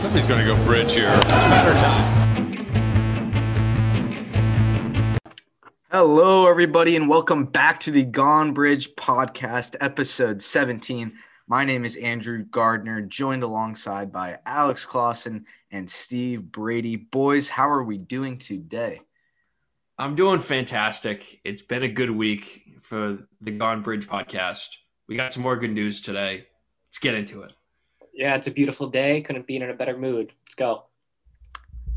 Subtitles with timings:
[0.00, 1.10] Somebody's going to go bridge here.
[1.10, 2.66] It's matter time.
[5.90, 11.12] Hello, everybody, and welcome back to the Gone Bridge podcast, episode 17.
[11.48, 16.96] My name is Andrew Gardner, joined alongside by Alex Clausen and Steve Brady.
[16.96, 19.02] Boys, how are we doing today?
[19.98, 21.40] I'm doing fantastic.
[21.44, 24.68] It's been a good week for the Gone Bridge podcast.
[25.08, 26.46] We got some more good news today.
[26.88, 27.52] Let's get into it.
[28.12, 29.20] Yeah, it's a beautiful day.
[29.22, 30.32] Couldn't be in a better mood.
[30.44, 30.84] Let's go.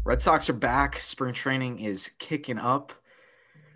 [0.06, 1.00] Red Sox are back.
[1.00, 2.94] Spring training is kicking up.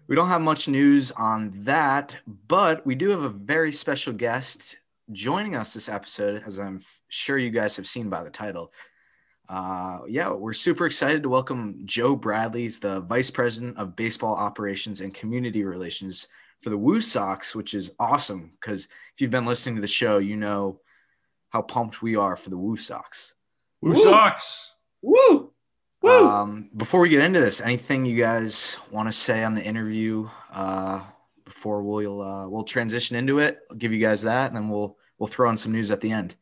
[0.08, 2.16] We don't have much news on that,
[2.48, 4.78] but we do have a very special guest
[5.12, 8.72] joining us this episode, as I'm sure you guys have seen by the title.
[9.50, 12.64] Uh, yeah, we're super excited to welcome Joe Bradley.
[12.64, 16.28] He's the Vice President of Baseball Operations and Community Relations
[16.62, 20.18] for the Woo Sox, which is awesome because if you've been listening to the show,
[20.18, 20.82] you know
[21.58, 23.34] how pumped we are for the Woo Sox.
[23.82, 23.96] Woo, Woo.
[23.96, 24.74] Sox!
[25.02, 25.52] Woo!
[26.04, 30.30] Um, before we get into this, anything you guys want to say on the interview
[30.52, 31.02] uh,
[31.46, 33.58] before we'll uh, we'll transition into it?
[33.72, 36.12] I'll give you guys that, and then we'll we'll throw in some news at the
[36.12, 36.36] end.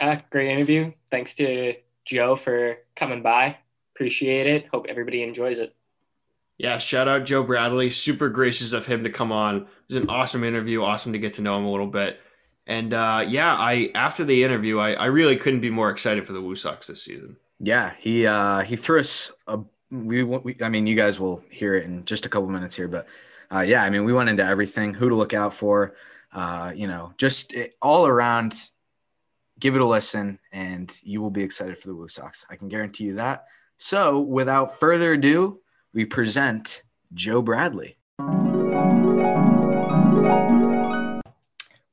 [0.00, 0.92] Uh, great interview.
[1.08, 3.56] Thanks to Joe for coming by.
[3.94, 4.66] Appreciate it.
[4.72, 5.74] Hope everybody enjoys it.
[6.58, 7.90] Yeah, shout out Joe Bradley.
[7.90, 9.56] Super gracious of him to come on.
[9.58, 10.82] It was an awesome interview.
[10.82, 12.18] Awesome to get to know him a little bit.
[12.66, 16.32] And uh, yeah, I after the interview, I, I really couldn't be more excited for
[16.32, 17.36] the Woo Sox this season.
[17.58, 19.60] Yeah, he uh, he threw us a
[19.90, 22.88] we, we I mean you guys will hear it in just a couple minutes here,
[22.88, 23.06] but
[23.52, 25.94] uh, yeah, I mean we went into everything, who to look out for,
[26.32, 28.54] uh, you know, just it, all around.
[29.58, 32.44] Give it a listen, and you will be excited for the Woo Sox.
[32.50, 33.44] I can guarantee you that.
[33.76, 35.60] So, without further ado,
[35.92, 36.82] we present
[37.14, 37.96] Joe Bradley.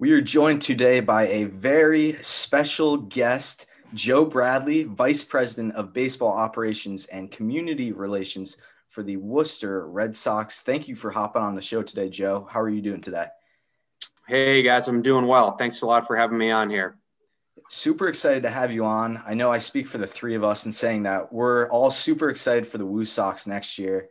[0.01, 6.31] We are joined today by a very special guest Joe Bradley, Vice President of Baseball
[6.31, 8.55] Operations and Community Relations
[8.87, 10.61] for the Worcester Red Sox.
[10.61, 12.47] Thank you for hopping on the show today, Joe.
[12.49, 13.25] How are you doing today?
[14.25, 15.57] Hey, guys, I'm doing well.
[15.57, 16.97] Thanks a lot for having me on here.
[17.67, 19.21] Super excited to have you on.
[19.27, 22.29] I know I speak for the three of us in saying that we're all super
[22.29, 24.07] excited for the Woo Sox next year.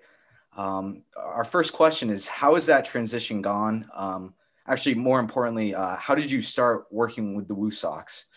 [0.54, 3.88] Um, our first question is How has that transition gone?
[3.94, 4.34] Um,
[4.68, 8.28] actually, more importantly, uh, how did you start working with the Woo Sox?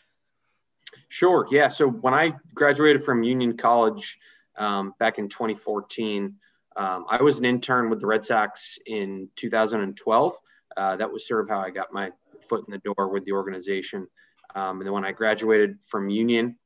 [1.09, 1.47] Sure.
[1.52, 1.68] Yeah.
[1.68, 4.18] So when I graduated from Union College
[4.58, 6.36] um, back in 2014,
[6.78, 10.34] um, I was an intern with the Red Sox in 2012.
[10.78, 12.12] Uh, that was sort of how I got my
[12.48, 14.08] foot in the door with the organization.
[14.56, 16.58] Um, and then when I graduated from Union,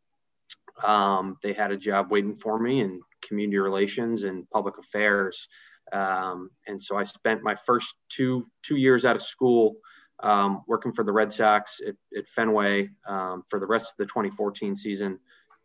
[0.84, 5.47] um, they had a job waiting for me in community relations and public affairs.
[5.91, 9.75] Um, and so I spent my first two two years out of school
[10.22, 14.06] um, working for the Red Sox at, at Fenway um, for the rest of the
[14.06, 15.19] 2014 season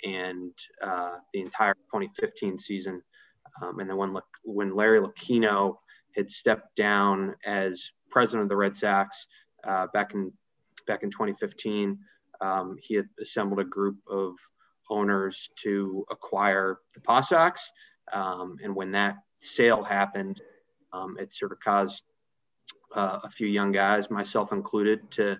[0.04, 3.02] and uh, the entire 2015 season.
[3.62, 5.76] Um, and then when, when Larry Lucchino
[6.16, 9.26] had stepped down as president of the Red Sox
[9.64, 10.32] uh, back in
[10.86, 11.98] back in 2015,
[12.40, 14.34] um, he had assembled a group of
[14.88, 17.70] owners to acquire the Paw Sox.
[18.12, 20.40] Um, and when that sale happened,
[20.92, 22.02] um, it sort of caused
[22.94, 25.38] uh, a few young guys, myself included, to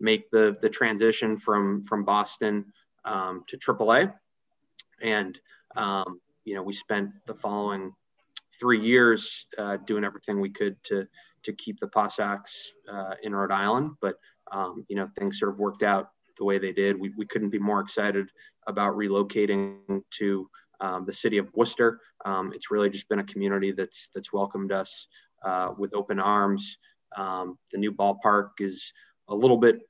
[0.00, 2.64] make the the transition from from Boston
[3.04, 4.12] um, to AAA.
[5.00, 5.38] And
[5.76, 7.92] um, you know, we spent the following
[8.58, 11.06] three years uh, doing everything we could to
[11.42, 13.92] to keep the Paw uh, in Rhode Island.
[14.00, 14.16] But
[14.50, 16.98] um, you know, things sort of worked out the way they did.
[16.98, 18.28] We, we couldn't be more excited
[18.66, 20.48] about relocating to
[20.82, 22.00] um, the city of Worcester.
[22.24, 25.06] Um, it's really just been a community that's that's welcomed us
[25.42, 26.76] uh, with open arms.
[27.16, 28.92] Um, the new ballpark is
[29.28, 29.80] a little bit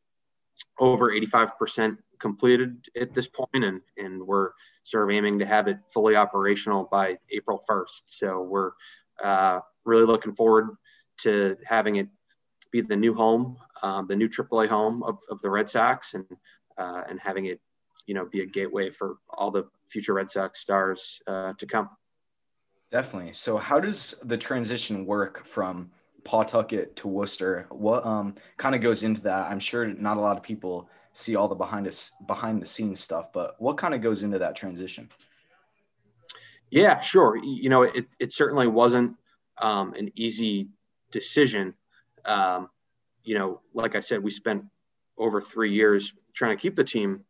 [0.78, 4.50] over 85% completed at this point, and, and we're
[4.84, 8.02] sort of aiming to have it fully operational by April 1st.
[8.06, 8.72] So we're
[9.22, 10.68] uh, really looking forward
[11.18, 12.08] to having it
[12.70, 16.24] be the new home, um, the new AAA home of, of the Red Sox, and
[16.78, 17.60] uh, and having it,
[18.06, 21.88] you know, be a gateway for all the future Red Sox stars uh, to come.
[22.90, 23.32] Definitely.
[23.32, 25.90] So, how does the transition work from
[26.24, 27.66] Pawtucket to Worcester.
[27.70, 29.50] What um kind of goes into that?
[29.50, 33.00] I'm sure not a lot of people see all the behind us behind the scenes
[33.00, 35.08] stuff, but what kind of goes into that transition?
[36.70, 37.36] Yeah, sure.
[37.36, 39.16] You know, it it certainly wasn't
[39.58, 40.68] um, an easy
[41.10, 41.74] decision.
[42.24, 42.68] Um,
[43.24, 44.64] you know, like I said, we spent
[45.18, 47.24] over three years trying to keep the team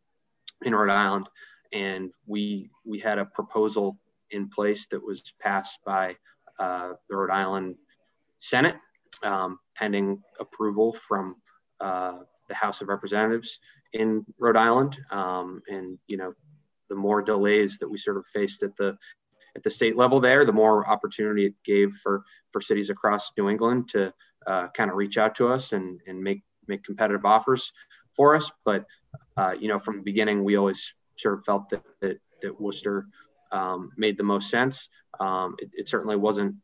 [0.64, 1.28] in Rhode Island,
[1.72, 3.98] and we we had a proposal
[4.30, 6.16] in place that was passed by
[6.58, 7.76] uh, the Rhode Island
[8.38, 8.76] Senate,
[9.22, 11.36] um, pending approval from
[11.80, 12.18] uh,
[12.48, 13.60] the House of Representatives.
[13.92, 14.98] in Rhode Island.
[15.10, 16.34] Um, and, you know,
[16.88, 18.96] the more delays that we sort of faced at the
[19.54, 22.22] at the state level there, the more opportunity it gave for
[22.52, 24.12] for cities across New England to
[24.46, 27.72] uh, kind of reach out to us and and make make competitive offers
[28.16, 28.50] for us.
[28.64, 28.84] But
[29.36, 33.06] uh, you know, from the beginning, we always sort of felt that that, that Worcester
[33.50, 34.88] um, made the most sense.
[35.20, 36.56] Um, it, it, certainly wasn't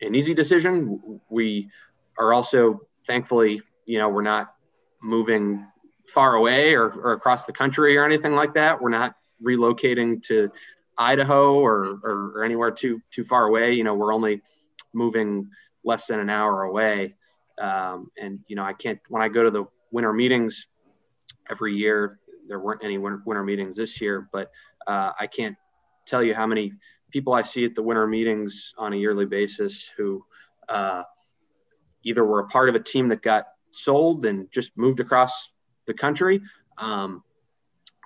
[0.00, 1.20] an easy decision.
[1.30, 1.70] We
[2.18, 4.54] are also thankfully, you know, we're not
[5.02, 5.66] moving
[6.08, 8.80] far away or, or across the country or anything like that.
[8.80, 10.50] We're not relocating to
[10.96, 13.72] Idaho or, or, or anywhere too too far away.
[13.72, 14.42] You know, we're only
[14.92, 15.50] moving
[15.84, 17.14] less than an hour away.
[17.58, 20.66] Um, and you know, I can't when I go to the winter meetings
[21.50, 22.18] every year.
[22.46, 24.50] There weren't any winter, winter meetings this year, but
[24.86, 25.56] uh, I can't
[26.06, 26.74] tell you how many
[27.10, 30.24] people I see at the winter meetings on a yearly basis who
[30.68, 31.04] uh,
[32.02, 35.50] either were a part of a team that got sold and just moved across
[35.86, 36.42] the country.
[36.78, 37.22] Um,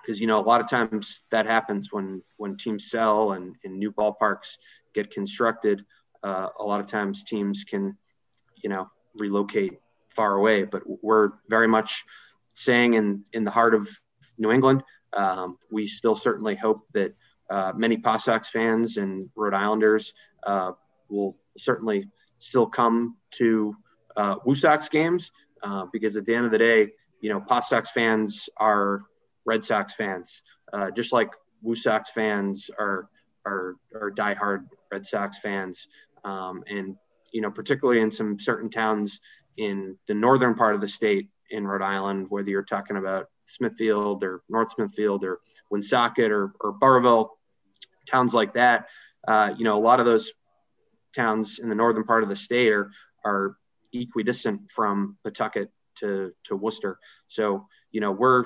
[0.01, 3.77] because you know a lot of times that happens when when teams sell and, and
[3.77, 4.57] new ballparks
[4.93, 5.85] get constructed
[6.23, 7.95] uh, a lot of times teams can
[8.55, 12.05] you know relocate far away but we're very much
[12.53, 13.87] staying in in the heart of
[14.37, 17.15] new england um, we still certainly hope that
[17.49, 20.13] uh, many Paw Sox fans and Rhode Islanders
[20.43, 20.73] uh,
[21.09, 23.75] will certainly still come to
[24.15, 25.31] uh, Woo Sox games
[25.63, 26.89] uh, because at the end of the day,
[27.21, 29.01] you know, Paw Sox fans are
[29.45, 30.41] Red Sox fans,
[30.71, 31.31] uh, just like
[31.61, 33.09] Woo Sox fans are
[33.45, 35.87] are are diehard Red Sox fans,
[36.23, 36.95] um, and
[37.31, 39.19] you know, particularly in some certain towns
[39.57, 44.23] in the northern part of the state in Rhode Island, whether you're talking about Smithfield
[44.23, 47.29] or North Smithfield or Woonsocket or, or Burrillville,
[48.05, 48.89] towns like that,
[49.27, 50.33] uh, you know, a lot of those
[51.15, 52.91] towns in the northern part of the state are,
[53.25, 53.57] are
[53.93, 56.99] equidistant from Pawtucket to, to Worcester.
[57.27, 58.43] So, you know, we're,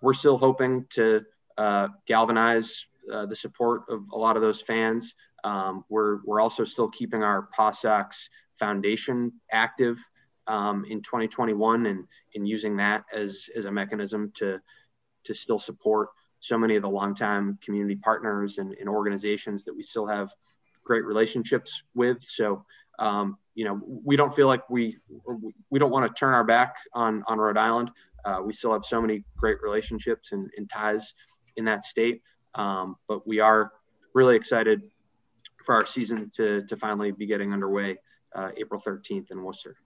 [0.00, 1.24] we're still hoping to
[1.56, 5.14] uh, galvanize uh, the support of a lot of those fans.
[5.44, 8.28] Um, we're, we're also still keeping our Paw Sox
[8.58, 9.98] Foundation active
[10.46, 12.04] um, in 2021 and,
[12.34, 14.60] and using that as, as a mechanism to,
[15.24, 16.08] to still support
[16.40, 20.30] so many of the longtime community partners and, and organizations that we still have
[20.84, 22.20] great relationships with.
[22.22, 22.64] So,
[22.98, 24.96] um, you know, we don't feel like we
[25.70, 27.90] we don't want to turn our back on on Rhode Island.
[28.24, 31.14] Uh, we still have so many great relationships and, and ties
[31.56, 32.22] in that state,
[32.54, 33.72] um, but we are
[34.14, 34.82] really excited
[35.64, 37.96] for our season to to finally be getting underway
[38.34, 39.76] uh, April 13th in Worcester.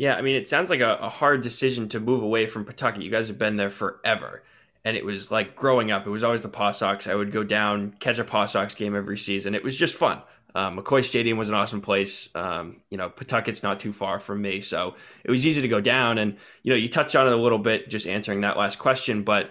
[0.00, 3.02] Yeah, I mean, it sounds like a, a hard decision to move away from Pawtucket.
[3.02, 4.42] You guys have been there forever
[4.82, 6.06] and it was like growing up.
[6.06, 7.06] It was always the Paw Sox.
[7.06, 9.54] I would go down, catch a Paw Sox game every season.
[9.54, 10.22] It was just fun.
[10.54, 12.30] Um, McCoy Stadium was an awesome place.
[12.34, 15.82] Um, you know, Pawtucket's not too far from me, so it was easy to go
[15.82, 16.16] down.
[16.16, 19.22] And you know, you touched on it a little bit just answering that last question.
[19.22, 19.50] But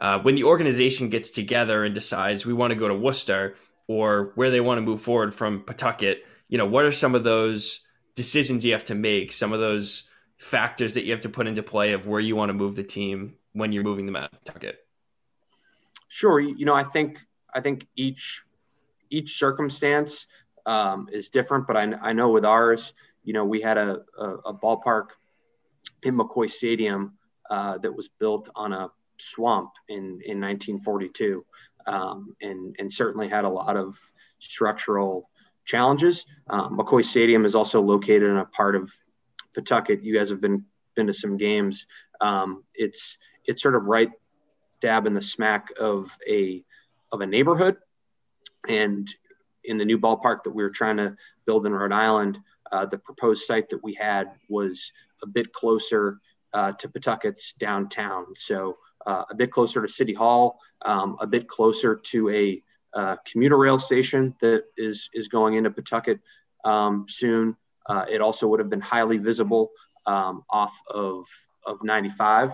[0.00, 3.56] uh, when the organization gets together and decides we want to go to Worcester
[3.88, 7.24] or where they want to move forward from Pawtucket, you know, what are some of
[7.24, 7.80] those
[8.18, 9.32] decisions you have to make?
[9.32, 10.02] Some of those
[10.38, 12.82] factors that you have to put into play of where you want to move the
[12.82, 14.84] team when you're moving them out of Tucket?
[16.08, 16.40] Sure.
[16.40, 17.20] You know, I think
[17.54, 18.42] I think each
[19.08, 20.26] each circumstance
[20.66, 22.92] um, is different, but I, I know with ours,
[23.22, 25.10] you know, we had a, a, a ballpark
[26.02, 27.14] in McCoy Stadium
[27.48, 31.44] uh, that was built on a swamp in in 1942,
[31.86, 33.96] um, and and certainly had a lot of
[34.40, 35.30] structural
[35.68, 36.26] challenges.
[36.48, 38.90] Um, McCoy Stadium is also located in a part of
[39.54, 40.02] Pawtucket.
[40.02, 40.64] You guys have been
[40.96, 41.86] been to some games.
[42.20, 44.10] Um, it's it's sort of right
[44.80, 46.64] dab in the smack of a
[47.12, 47.76] of a neighborhood
[48.68, 49.08] and
[49.64, 52.38] in the new ballpark that we were trying to build in rhode island
[52.70, 56.20] uh, the proposed site that we had was a bit closer
[56.52, 61.48] uh, to pawtucket's downtown so uh, a bit closer to city hall um, a bit
[61.48, 62.62] closer to a
[62.94, 66.20] uh, commuter rail station that is is going into pawtucket
[66.64, 67.56] um, soon
[67.88, 69.70] uh, it also would have been highly visible
[70.06, 71.26] um, off of,
[71.66, 72.52] of 95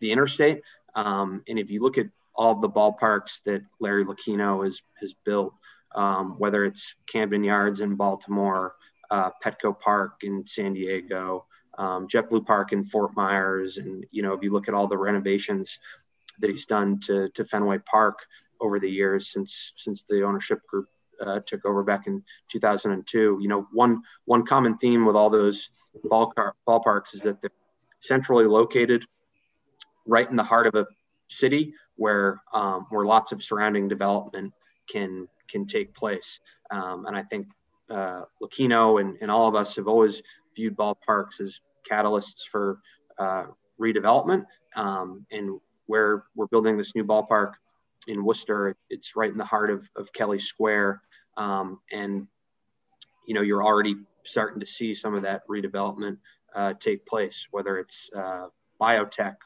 [0.00, 0.62] the interstate.
[0.94, 5.14] Um, and if you look at all of the ballparks that Larry Lucchino has, has
[5.24, 5.54] built,
[5.94, 8.74] um, whether it's Camden Yards in Baltimore,
[9.10, 11.46] uh, Petco Park in San Diego,
[11.78, 14.98] um, JetBlue Park in Fort Myers, and you know if you look at all the
[14.98, 15.78] renovations
[16.40, 18.18] that he's done to, to Fenway Park
[18.60, 20.88] over the years since since the ownership group
[21.20, 25.70] uh, took over back in 2002, you know one one common theme with all those
[26.06, 27.50] ballpark, ballparks is that they're
[28.00, 29.04] centrally located
[30.06, 30.86] right in the heart of a
[31.28, 34.52] city where um, where lots of surrounding development
[34.88, 36.40] can can take place.
[36.70, 37.46] Um, and I think
[37.90, 40.22] uh, and, and all of us have always
[40.54, 42.80] viewed ballparks as catalysts for
[43.18, 43.44] uh,
[43.80, 44.44] redevelopment.
[44.74, 47.52] Um, and where we're building this new ballpark
[48.06, 48.76] in Worcester.
[48.90, 51.02] It's right in the heart of, of Kelly Square.
[51.36, 52.26] Um, and,
[53.26, 56.18] you know, you're already starting to see some of that redevelopment
[56.54, 58.46] uh, take place, whether it's uh,
[58.80, 59.36] biotech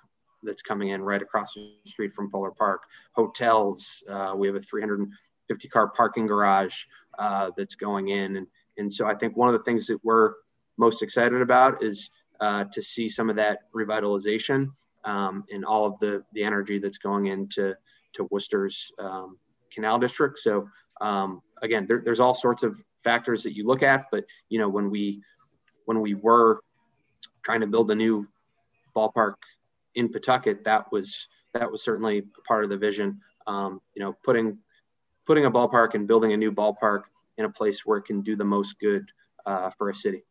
[0.42, 4.02] that's coming in right across the street from Polar Park, hotels.
[4.08, 6.84] Uh, we have a 350 car parking garage
[7.18, 8.36] uh, that's going in.
[8.36, 8.46] And,
[8.78, 10.34] and so I think one of the things that we're
[10.78, 14.68] most excited about is uh, to see some of that revitalization
[15.04, 17.74] um, and all of the, the energy that's going into
[18.14, 19.38] to Worcester's um,
[19.72, 20.38] canal district.
[20.38, 20.68] So
[21.00, 24.68] um, again, there, there's all sorts of factors that you look at, but you know
[24.68, 25.22] when we
[25.86, 26.60] when we were
[27.42, 28.28] trying to build a new
[28.94, 29.34] ballpark
[29.94, 33.20] in Pawtucket, that was that was certainly part of the vision.
[33.46, 34.58] Um, you know, putting
[35.26, 37.02] putting a ballpark and building a new ballpark
[37.38, 39.06] in a place where it can do the most good
[39.46, 40.24] uh, for a city.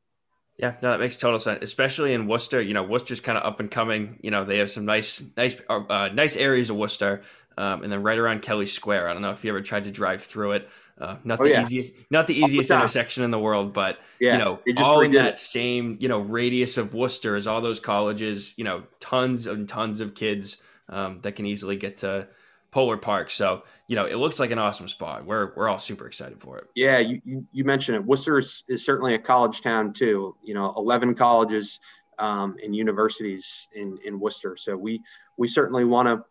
[0.57, 2.61] Yeah, no, that makes total sense, especially in Worcester.
[2.61, 4.19] You know, Worcester's kind of up and coming.
[4.21, 7.23] You know, they have some nice, nice, uh, nice areas of Worcester,
[7.59, 9.09] um, and then right around Kelly Square.
[9.09, 10.69] I don't know if you ever tried to drive through it.
[10.97, 11.63] Uh, not oh, the yeah.
[11.63, 15.25] easiest, not the easiest intersection in the world, but yeah, you know, all in that
[15.25, 15.39] it.
[15.39, 18.53] same you know radius of Worcester is all those colleges.
[18.57, 22.27] You know, tons and tons of kids um, that can easily get to
[22.71, 23.29] Polar Park.
[23.29, 25.25] So you know, it looks like an awesome spot.
[25.25, 26.67] We're we're all super excited for it.
[26.75, 28.05] Yeah, you you, you mentioned it.
[28.05, 30.35] Worcester is, is, certainly a college town too.
[30.43, 31.79] You know, eleven colleges
[32.19, 34.55] um, and universities in in Worcester.
[34.57, 35.01] So we
[35.37, 36.23] we certainly want to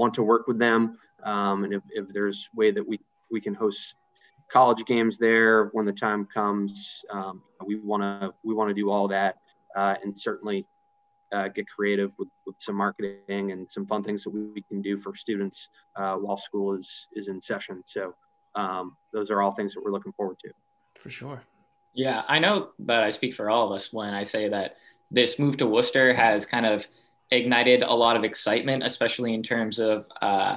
[0.00, 0.96] want to work with them.
[1.22, 2.98] Um, and if, if there's way that we
[3.30, 3.96] we can host
[4.50, 7.04] college games there when the time comes.
[7.10, 9.36] Um, we want to we want to do all that
[9.76, 10.66] uh, and certainly
[11.32, 14.82] uh, get creative with, with some marketing and some fun things that we, we can
[14.82, 17.82] do for students uh, while school is is in session.
[17.86, 18.14] So
[18.54, 20.50] um, those are all things that we're looking forward to.
[20.94, 21.42] For sure.
[21.94, 24.76] Yeah, I know that I speak for all of us when I say that
[25.10, 26.86] this move to Worcester has kind of
[27.30, 30.56] ignited a lot of excitement, especially in terms of uh,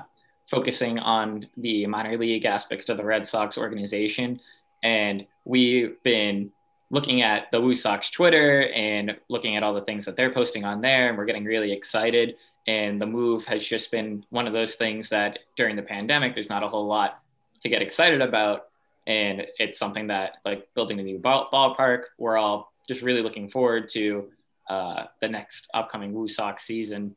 [0.50, 4.40] focusing on the minor league aspect of the Red Sox organization.
[4.82, 6.52] And we've been
[6.90, 10.64] looking at the Woo Sox Twitter and looking at all the things that they're posting
[10.64, 12.36] on there, and we're getting really excited.
[12.68, 16.50] And the move has just been one of those things that during the pandemic, there's
[16.50, 17.20] not a whole lot
[17.62, 18.66] to get excited about.
[19.06, 23.50] And it's something that, like building a new ball- ballpark, we're all just really looking
[23.50, 24.30] forward to
[24.70, 27.16] uh, the next upcoming Woo Sox season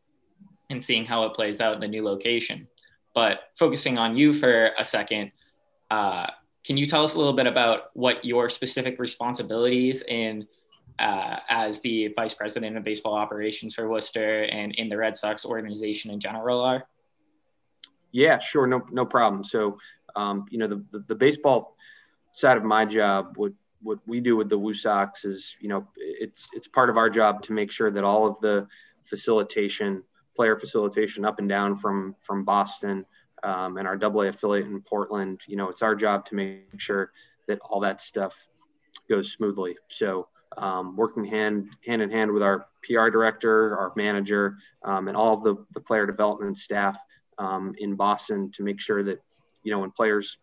[0.71, 2.67] and seeing how it plays out in the new location.
[3.15, 5.33] But focusing on you for a second,
[5.91, 6.27] uh,
[6.65, 10.47] can you tell us a little bit about what your specific responsibilities in
[10.99, 15.45] uh, as the vice president of baseball operations for Worcester and in the Red Sox
[15.45, 16.89] organization in general are?
[18.13, 19.45] Yeah, sure, no, no problem.
[19.45, 19.79] So,
[20.17, 21.77] um, you know, the, the, the baseball
[22.31, 23.53] side of my job, what
[23.87, 27.09] what we do with the Woo Sox is, you know, it's it's part of our
[27.09, 28.67] job to make sure that all of the
[29.05, 30.03] facilitation
[30.35, 33.07] player facilitation up and down from from Boston
[33.45, 35.41] um, and our AA affiliate in Portland.
[35.47, 37.13] You know, it's our job to make sure
[37.47, 38.49] that all that stuff
[39.09, 39.77] goes smoothly.
[39.89, 45.17] So um, working hand hand in hand with our PR director, our manager, um, and
[45.17, 46.99] all of the, the player development staff
[47.39, 49.21] um, in Boston to make sure that
[49.63, 50.39] you know when players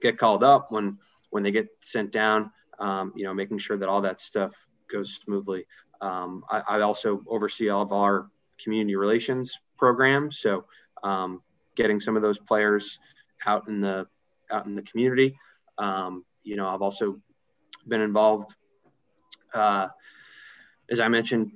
[0.00, 0.98] get called up, when
[1.36, 4.54] when they get sent down, um, you know, making sure that all that stuff
[4.90, 5.66] goes smoothly.
[6.00, 10.64] Um, I, I, also oversee all of our community relations programs, So
[11.02, 11.42] um,
[11.74, 12.98] getting some of those players
[13.44, 14.06] out in the
[14.50, 15.38] out in the community.
[15.76, 17.20] Um, you know, I've also
[17.86, 18.54] been involved,
[19.52, 19.88] uh,
[20.90, 21.52] as I mentioned,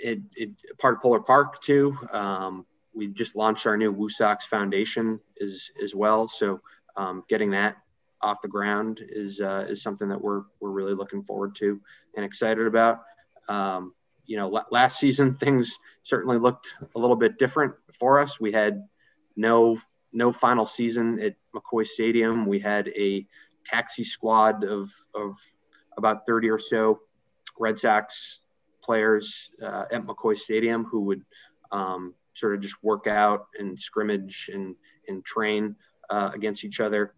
[0.00, 1.98] it, it, part of Polar Park too.
[2.12, 6.28] Um, we just launched our new Woo Sox Foundation as as well.
[6.28, 6.60] So
[6.94, 7.78] um, getting that
[8.24, 11.80] off the ground is uh, is something that we're we're really looking forward to
[12.16, 13.02] and excited about.
[13.48, 13.92] Um,
[14.24, 18.40] you know, last season things certainly looked a little bit different for us.
[18.40, 18.82] We had
[19.36, 19.78] no
[20.12, 22.46] no final season at McCoy Stadium.
[22.46, 23.26] We had a
[23.64, 25.36] taxi squad of of
[25.96, 27.00] about 30 or so
[27.58, 28.40] Red Sox
[28.82, 31.22] players uh, at McCoy Stadium who would
[31.72, 34.74] um, sort of just work out and scrimmage and
[35.08, 35.76] and train
[36.08, 37.12] uh, against each other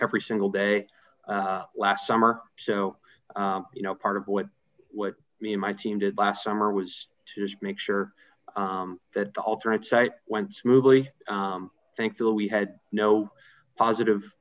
[0.00, 0.86] every single day
[1.28, 2.42] uh, last summer.
[2.56, 2.96] So
[3.36, 4.46] um, you know, part of what
[4.90, 8.12] what me and my team did last summer was to just make sure
[8.56, 11.10] um, that the alternate site went smoothly.
[11.28, 13.30] Um, thankfully, we had no
[13.76, 14.34] positive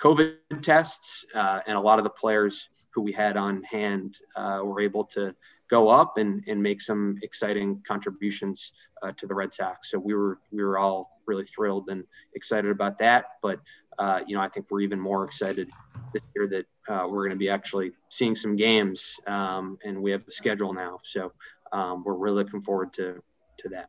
[0.00, 4.60] COVID tests, uh, and a lot of the players who we had on hand uh,
[4.62, 5.34] were able to
[5.74, 9.90] go up and, and make some exciting contributions uh, to the Red Sox.
[9.90, 12.04] So we were we were all really thrilled and
[12.34, 13.22] excited about that.
[13.42, 13.58] But
[13.98, 15.68] uh, you know, I think we're even more excited
[16.12, 20.12] this year that uh, we're going to be actually seeing some games, um, and we
[20.12, 21.00] have a schedule now.
[21.02, 21.32] So
[21.72, 23.20] um, we're really looking forward to
[23.58, 23.88] to that.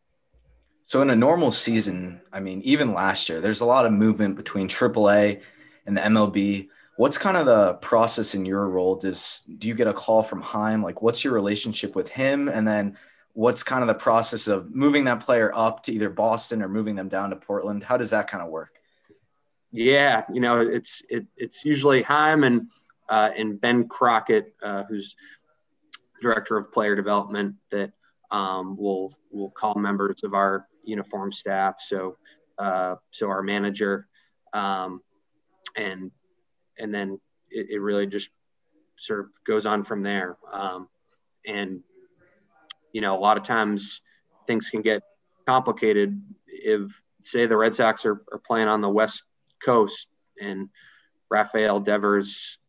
[0.85, 4.37] So in a normal season, I mean, even last year, there's a lot of movement
[4.37, 5.41] between AAA
[5.85, 6.69] and the MLB.
[6.97, 8.95] What's kind of the process in your role?
[8.95, 12.47] Does do you get a call from Chaim Like, what's your relationship with him?
[12.47, 12.97] And then
[13.33, 16.95] what's kind of the process of moving that player up to either Boston or moving
[16.95, 17.83] them down to Portland?
[17.83, 18.79] How does that kind of work?
[19.71, 22.69] Yeah, you know, it's it, it's usually Chaim and
[23.09, 25.15] uh, and Ben Crockett, uh, who's
[26.21, 27.91] director of player development, that
[28.31, 31.81] um, will will call members of our uniform staff.
[31.81, 32.17] So
[32.57, 34.07] uh, so our manager,
[34.53, 35.01] um,
[35.75, 36.09] and
[36.79, 37.19] and then
[37.51, 38.29] it, it, really just
[38.97, 40.37] sort of goes on from there.
[40.51, 40.87] Um,
[41.45, 41.81] and
[42.93, 44.01] you know, a lot of times
[44.47, 45.03] things can get
[45.45, 49.23] complicated if say the Red Sox are, are playing on the West
[49.63, 50.09] Coast
[50.41, 50.69] and
[51.29, 52.59] Rafael Devers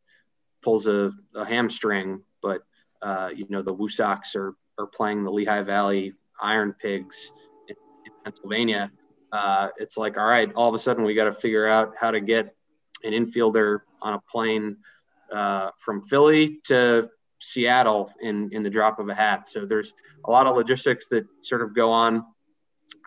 [0.63, 2.63] pulls a, a hamstring, but
[3.03, 7.31] uh, you know the Woo Sox are are playing the Lehigh Valley Iron Pigs
[7.69, 8.91] in, in Pennsylvania.
[9.33, 12.11] Uh, it's like, all right, all of a sudden we got to figure out how
[12.11, 12.56] to get
[13.05, 14.77] an infielder on a plane
[15.33, 17.09] uh, from Philly to
[17.41, 19.49] Seattle in in the drop of a hat.
[19.49, 19.93] So there's
[20.25, 22.25] a lot of logistics that sort of go on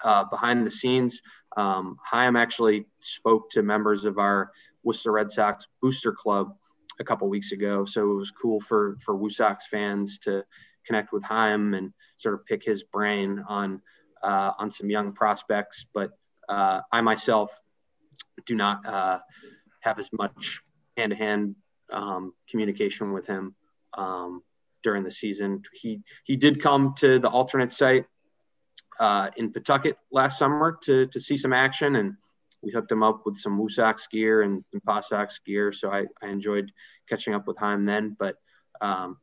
[0.03, 1.22] uh, behind the scenes.
[1.58, 4.51] Um, actually spoke to members of our
[4.84, 6.55] Worcester Red Sox booster club
[7.00, 10.46] a couple weeks ago, so it was cool for for Woo Sox fans to
[10.86, 13.81] connect with Chaim and sort of pick his brain on
[14.22, 15.86] uh, on some young prospects.
[15.93, 16.12] But
[16.48, 17.51] uh, I myself
[18.46, 19.19] do not uh,
[19.89, 20.62] have as much
[20.98, 21.55] hand to hand
[22.50, 23.55] communication with him
[23.98, 24.41] um,
[24.84, 25.63] during the season.
[25.74, 28.05] He he did come to the alternate site
[29.00, 32.13] uh, in Pawtucket last summer to to see some action, and
[32.62, 34.81] we hooked him up with some Woo Sox gear and, and
[35.46, 35.72] gear.
[35.72, 36.72] So I, I enjoyed
[37.08, 38.15] catching up with Chaim then.
[38.19, 38.36] But
[38.81, 39.17] um,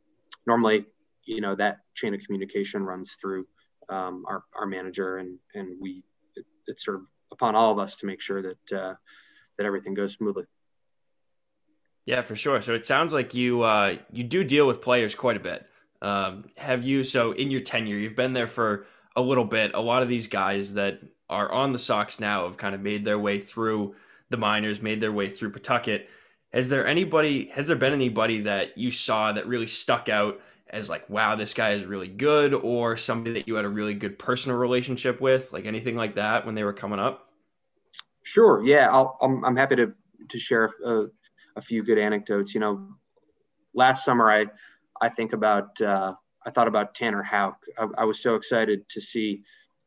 [0.47, 0.87] normally,
[1.25, 3.47] you know, that chain of communication runs through
[3.89, 6.03] um, our our manager, and and we
[6.35, 8.95] it, it's sort of upon all of us to make sure that uh,
[9.57, 10.45] that everything goes smoothly.
[12.07, 12.63] Yeah, for sure.
[12.63, 15.67] So it sounds like you uh, you do deal with players quite a bit.
[16.01, 17.03] Um, have you?
[17.05, 19.75] So in your tenure, you've been there for a little bit.
[19.75, 23.05] A lot of these guys that are on the Sox now have kind of made
[23.05, 23.97] their way through
[24.31, 26.09] the minors, made their way through Pawtucket.
[26.53, 27.49] Has there anybody?
[27.53, 31.55] Has there been anybody that you saw that really stuck out as like, wow, this
[31.55, 35.53] guy is really good, or somebody that you had a really good personal relationship with,
[35.53, 37.31] like anything like that when they were coming up?
[38.23, 38.63] Sure.
[38.65, 39.93] Yeah, i am I'm happy to
[40.29, 41.07] to share a,
[41.57, 42.55] a few good anecdotes.
[42.55, 42.89] You know,
[43.75, 44.47] last summer I
[45.01, 46.15] I think about uh,
[46.45, 47.57] I thought about Tanner Houck.
[47.79, 49.43] I, I, was so excited to see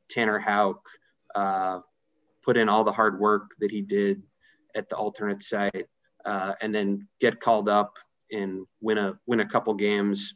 [0.10, 0.82] Tanner Houck
[1.34, 1.80] uh,
[2.44, 4.22] put in all the hard work that he did
[4.76, 5.88] at the alternate site,
[6.26, 7.98] uh, and then get called up
[8.32, 10.36] and win a win a couple games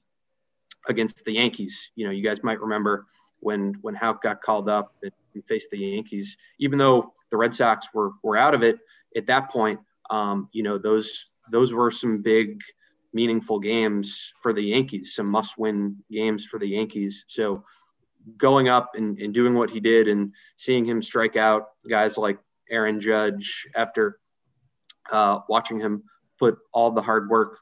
[0.88, 1.92] against the Yankees.
[1.96, 3.06] You know, you guys might remember
[3.40, 5.12] when when Houck got called up and
[5.48, 6.38] faced the Yankees.
[6.60, 8.78] Even though the Red Sox were were out of it
[9.16, 12.62] at that point, um, you know, those those were some big,
[13.14, 17.26] meaningful games for the Yankees, some must-win games for the Yankees.
[17.28, 17.64] So
[18.38, 22.40] going up and, and doing what he did and seeing him strike out guys like
[22.70, 24.20] Aaron Judge after
[25.12, 26.04] uh, watching him
[26.40, 27.60] put all the hard work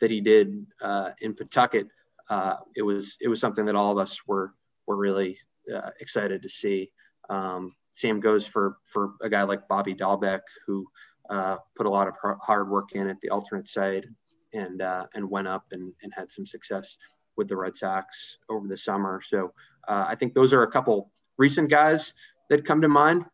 [0.00, 1.88] that he did uh, in Pawtucket,
[2.30, 4.54] uh, it was it was something that all of us were
[4.86, 5.38] were really
[5.74, 6.92] uh, excited to see.
[7.28, 10.86] Um, same goes for for a guy like Bobby Dalbec, who
[11.30, 14.06] uh, put a lot of hard work in at the alternate side
[14.52, 16.98] and uh, and went up and, and had some success
[17.36, 19.20] with the Red Sox over the summer.
[19.22, 19.52] So
[19.88, 22.14] uh, I think those are a couple recent guys
[22.48, 23.24] that come to mind.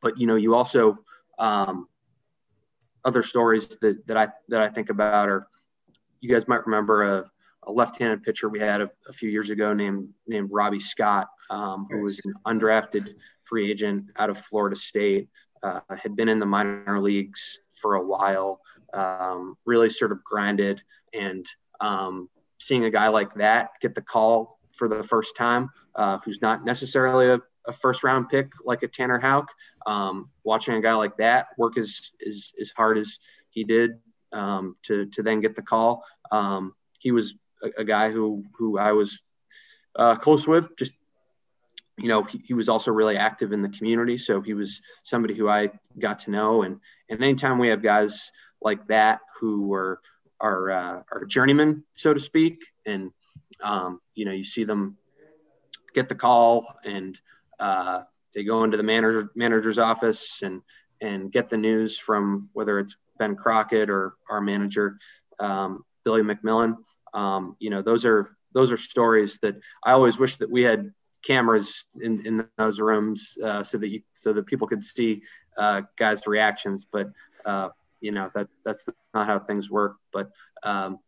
[0.00, 0.98] But you know, you also
[1.38, 1.88] um,
[3.04, 5.46] other stories that, that I that I think about are
[6.20, 7.30] you guys might remember a,
[7.64, 11.86] a left-handed pitcher we had a, a, few years ago named named Robby Scott, um,
[11.90, 15.28] who was an undrafted free agent out of Florida State
[15.62, 18.60] uh, had been in the minor leagues for a while,
[18.92, 21.46] um, really sort of grinded, and
[21.80, 26.40] um, seeing a guy like that get the call for the first time, uh, who's
[26.40, 29.48] not necessarily a, a, first round pick like a Tanner Houck,
[29.86, 33.18] um, watching a guy like that work as, as, as hard as
[33.50, 33.92] he did
[34.32, 36.04] um, to, to then get the call.
[36.30, 39.20] Um, he was a, a, guy who, who I was
[39.96, 40.94] uh, close with, just
[41.98, 44.18] you know, he, he, was also really active in the community.
[44.18, 46.62] So he was somebody who I got to know.
[46.62, 48.30] And, and anytime we have guys
[48.62, 50.00] like that who are,
[50.40, 53.10] are, uh, are journeymen, so to speak, and,
[53.62, 54.96] um, you know, you see them
[55.94, 57.18] get the call and
[57.58, 60.62] uh, they go into the manager, manager's office and,
[61.00, 64.98] and get the news from whether it's Ben Crockett or our manager,
[65.40, 66.76] um, Billy McMillon.
[67.12, 70.92] Um, you know, those are, those are stories that I always wish that we had
[71.28, 75.22] cameras in, in those rooms uh, so that you so that people could see
[75.58, 76.86] uh, guys' reactions.
[76.90, 77.10] But
[77.44, 77.68] uh,
[78.00, 79.96] you know that that's not how things work.
[80.12, 80.30] But
[80.62, 80.98] um,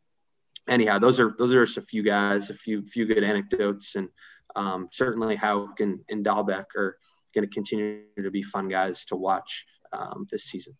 [0.68, 4.08] anyhow, those are those are just a few guys, a few few good anecdotes, and
[4.54, 6.98] um, certainly Houck and, and Dalbec are
[7.34, 10.76] going to continue to be fun guys to watch um, this season.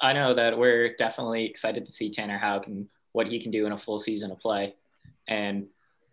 [0.00, 3.66] I know that we're definitely excited to see Tanner Houck and what he can do
[3.66, 4.74] in a full season of play.
[5.26, 5.66] And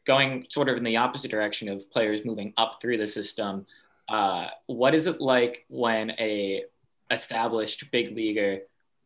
[0.06, 3.66] going sort of in the opposite direction of players moving up through the system,
[4.10, 6.64] uh, what is it like when a
[7.12, 8.60] established big leaguer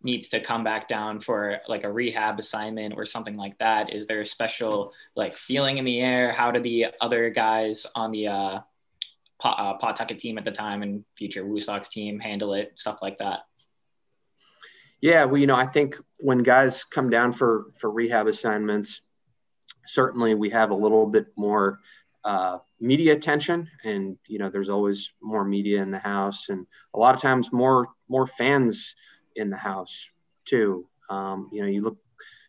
[0.03, 3.93] needs to come back down for like a rehab assignment or something like that?
[3.93, 6.31] Is there a special like feeling in the air?
[6.31, 8.59] How do the other guys on the uh,
[9.43, 12.77] uh, Pawtucket team at the time and future Woo Sox team handle it?
[12.77, 13.41] Stuff like that.
[15.01, 19.01] Yeah, well, you know, I think when guys come down for for rehab assignments,
[19.87, 21.79] certainly we have a little bit more
[22.23, 26.99] uh, media attention, and you know, there's always more media in the house, and a
[26.99, 28.95] lot of times more more fans
[29.35, 30.09] in the house
[30.45, 30.87] too.
[31.09, 31.97] Um, you know, you look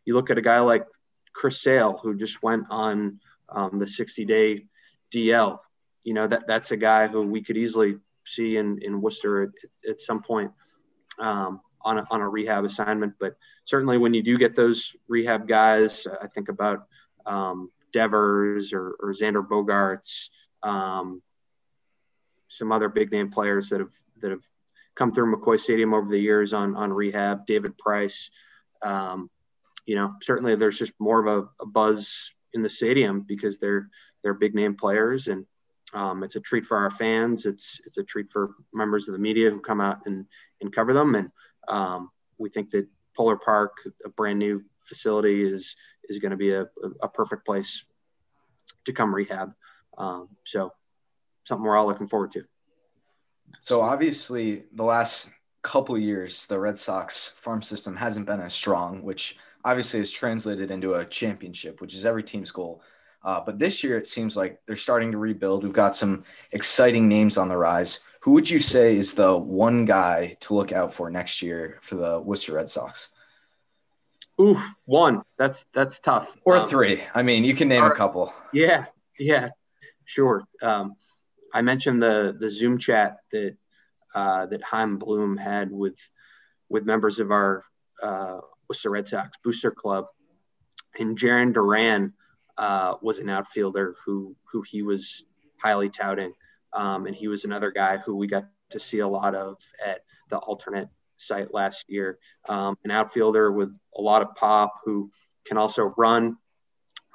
[0.04, 0.86] you look at a guy like
[1.32, 4.66] Chris Sale who just went on um, the 60 day
[5.14, 5.58] DL.
[6.04, 9.90] You know that that's a guy who we could easily see in in Worcester at,
[9.90, 10.50] at some point.
[11.18, 13.14] Um, on a, on a rehab assignment.
[13.18, 16.86] But certainly when you do get those rehab guys, I think about
[17.28, 20.30] um, Devers or, or Xander Bogaerts,
[20.62, 21.22] um,
[22.48, 24.44] some other big name players that have that have
[24.96, 27.46] come through McCoy Stadium over the years on on rehab.
[27.46, 28.30] David Price,
[28.82, 29.30] um,
[29.86, 33.88] you know, certainly there's just more of a, a, buzz in the stadium because they're
[34.22, 35.46] they're big name players and.
[35.94, 37.46] Um, it's a treat for our fans.
[37.46, 40.26] It's it's a treat for members of the media who come out and,
[40.60, 41.14] and cover them.
[41.14, 41.30] And
[41.66, 42.86] um, we think that
[43.18, 43.72] Polar Park,
[44.04, 45.74] a brand new facility, is
[46.08, 46.66] is going to be a,
[47.02, 47.84] a, perfect place
[48.86, 49.52] to come rehab.
[49.98, 50.72] Um, so
[51.44, 52.44] something we're all looking forward to.
[53.62, 55.30] So obviously, the last
[55.62, 60.70] couple years, the Red Sox farm system hasn't been as strong, which obviously has translated
[60.70, 62.82] into a championship, which is every team's goal.
[63.24, 65.64] Uh, but this year, it seems like they're starting to rebuild.
[65.64, 67.98] We've got some exciting names on the rise.
[68.28, 71.94] Who would you say is the one guy to look out for next year for
[71.94, 73.08] the Worcester Red Sox?
[74.38, 75.22] Oof, one.
[75.38, 76.36] That's that's tough.
[76.44, 77.02] Or um, three.
[77.14, 78.30] I mean, you can name a couple.
[78.52, 78.84] Yeah,
[79.18, 79.48] yeah,
[80.04, 80.44] sure.
[80.60, 80.96] Um,
[81.54, 83.56] I mentioned the the Zoom chat that
[84.14, 85.98] uh, that Chaim Bloom had with
[86.68, 87.64] with members of our
[88.02, 90.04] uh, Worcester Red Sox booster club,
[90.98, 92.12] and Jarren Duran
[92.58, 95.24] uh, was an outfielder who who he was
[95.56, 96.34] highly touting.
[96.72, 100.00] Um, and he was another guy who we got to see a lot of at
[100.28, 102.18] the alternate site last year.
[102.48, 105.10] Um, an outfielder with a lot of pop who
[105.46, 106.36] can also run.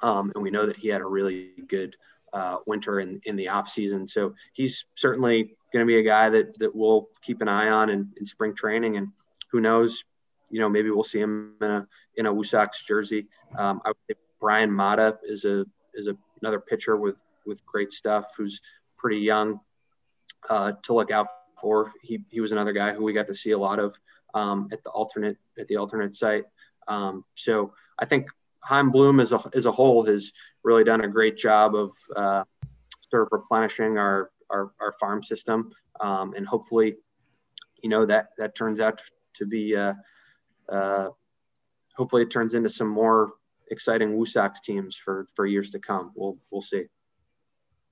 [0.02, 1.96] Um, and we know that he had a really good
[2.32, 4.06] uh, winter in, in the off season.
[4.08, 7.90] So he's certainly going to be a guy that, that we'll keep an eye on
[7.90, 8.96] in, in spring training.
[8.96, 9.08] And
[9.50, 10.04] who knows,
[10.50, 11.86] you know, maybe we'll see him in a,
[12.16, 13.28] in a Woo Sox jersey.
[13.56, 15.64] Um, I would say Bryan Mata is a,
[15.94, 18.60] is a, another pitcher with, with great stuff who's
[18.96, 19.60] pretty young
[20.48, 21.26] uh, to look out
[21.60, 21.92] for.
[22.02, 23.96] He, he was another guy who we got to see a lot of
[24.34, 26.44] um, at the alternate at the alternate site.
[26.88, 28.28] Um, so I think
[28.62, 32.44] Chaim Bloom as a as a whole has really done a great job of uh,
[33.10, 36.96] sort of replenishing our our, our farm system, um, and hopefully,
[37.82, 39.02] you know that that turns out
[39.34, 39.76] to be.
[39.76, 39.94] Uh,
[40.68, 41.08] uh,
[41.96, 43.32] hopefully, it turns into some more
[43.70, 44.26] exciting Woo
[44.62, 46.12] teams for for years to come.
[46.14, 46.84] We'll we'll see.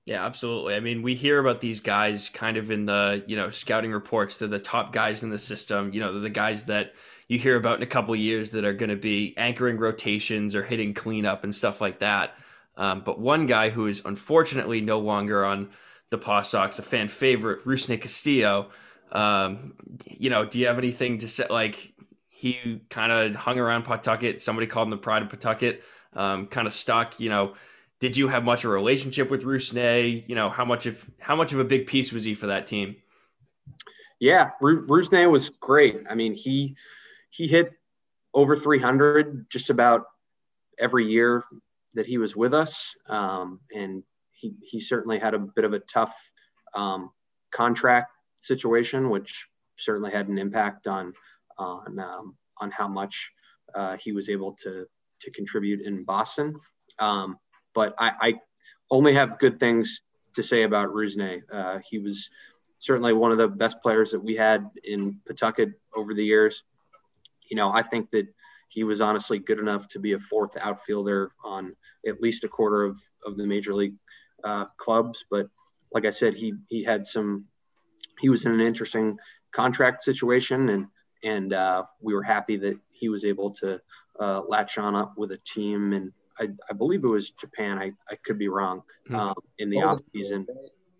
[0.04, 0.74] Yeah, absolutely.
[0.74, 4.36] I mean, we hear about these guys kind of in the, you know, scouting reports.
[4.36, 5.92] They're the top guys in the system.
[5.92, 6.94] You know, they're the guys that
[7.28, 10.64] you hear about in a couple years that are going to be anchoring rotations or
[10.64, 12.34] hitting cleanup and stuff like that.
[12.76, 15.70] Um, but one guy who is unfortunately no longer on
[16.10, 18.70] the Paw Sox, a fan favorite, Rusney Castillo.
[19.12, 21.46] Um, you know, do you have anything to say?
[21.48, 21.92] Like,
[22.28, 24.42] he kind of hung around Pawtucket.
[24.42, 25.84] Somebody called him the pride of Pawtucket.
[26.12, 27.54] Um, kind of stuck, you know
[28.02, 30.28] did you have much of a relationship with Rusney?
[30.28, 32.66] You know, how much of how much of a big piece was he for that
[32.66, 32.96] team?
[34.18, 36.02] Yeah, Rusney was great.
[36.10, 36.74] I mean, he
[37.30, 37.70] he hit
[38.34, 40.06] over 300 just about
[40.80, 41.44] every year
[41.94, 45.78] that he was with us, um, and he he certainly had a bit of a
[45.78, 46.12] tough
[46.74, 47.12] um,
[47.52, 48.10] contract
[48.40, 49.46] situation, which
[49.78, 51.12] certainly had an impact on
[51.56, 53.30] on um, on how much
[53.76, 54.86] uh, he was able to
[55.20, 56.56] to contribute in Boston.
[56.98, 57.38] Um,
[57.74, 58.35] but I, I
[58.90, 60.02] only have good things
[60.35, 61.42] to say about Rusney.
[61.50, 62.30] Uh, he was
[62.78, 66.64] certainly one of the best players that we had in Pawtucket over the years.
[67.50, 68.26] You know, I think that
[68.68, 72.85] he was honestly good enough to be a fourth outfielder on at least a quarter
[72.85, 73.96] of, of the major league
[74.44, 75.24] uh, clubs.
[75.30, 75.48] But
[75.92, 77.44] like I said, he he had some.
[78.18, 79.18] He was in an interesting
[79.52, 80.87] contract situation, and
[81.22, 83.80] and uh, we were happy that he was able to
[84.18, 87.78] uh, latch on up with a team, and I, I believe it was Japan.
[87.78, 89.16] I, I could be wrong Hmm.
[89.16, 90.46] um, in the off season,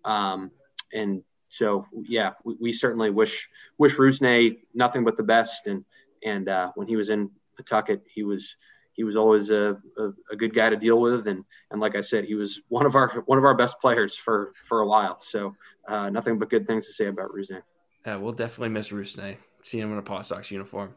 [0.05, 0.51] um,
[0.93, 5.85] and so yeah, we, we certainly wish wish Rusney nothing but the best, and
[6.23, 8.55] and uh, when he was in Pawtucket, he was
[8.93, 12.01] he was always a, a, a good guy to deal with, and and like I
[12.01, 15.19] said, he was one of our one of our best players for for a while.
[15.19, 15.55] So
[15.87, 17.61] uh, nothing but good things to say about Rusney.
[18.05, 19.37] Yeah, we'll definitely miss Rusney.
[19.61, 20.93] Seeing him in a Paw Sox uniform.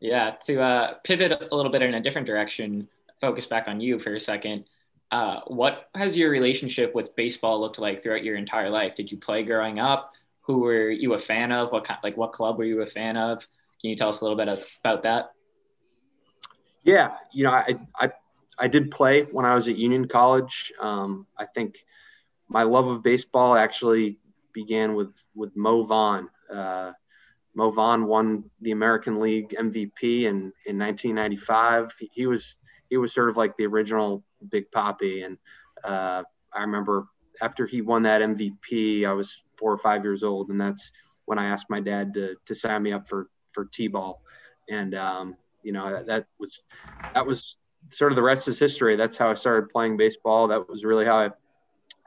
[0.00, 2.88] Yeah, to uh, pivot a little bit in a different direction,
[3.20, 4.64] focus back on you for a second.
[5.10, 8.94] Uh, what has your relationship with baseball looked like throughout your entire life?
[8.94, 10.12] Did you play growing up?
[10.42, 11.72] Who were you a fan of?
[11.72, 13.46] What kind, like what club were you a fan of?
[13.80, 15.32] Can you tell us a little bit of, about that?
[16.82, 18.12] Yeah, you know, I, I
[18.58, 20.72] I did play when I was at Union College.
[20.80, 21.76] Um, I think
[22.48, 24.18] my love of baseball actually
[24.52, 26.28] began with with Mo Vaughn.
[26.52, 26.92] Uh,
[27.54, 31.94] Mo Vaughn won the American League MVP in in 1995.
[31.98, 32.58] He, he was
[32.90, 35.38] he was sort of like the original Big Papi, and
[35.82, 37.06] uh, I remember
[37.40, 40.92] after he won that MVP, I was four or five years old, and that's
[41.24, 44.22] when I asked my dad to to sign me up for for t-ball,
[44.68, 46.62] and um, you know that, that was
[47.14, 47.58] that was
[47.90, 48.96] sort of the rest is history.
[48.96, 50.48] That's how I started playing baseball.
[50.48, 51.30] That was really how I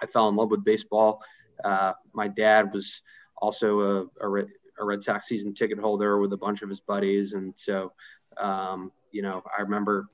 [0.01, 1.21] I fell in love with baseball.
[1.63, 3.01] Uh, my dad was
[3.35, 4.47] also a, a, Red,
[4.79, 7.93] a Red Sox season ticket holder with a bunch of his buddies, and so
[8.37, 10.07] um, you know I remember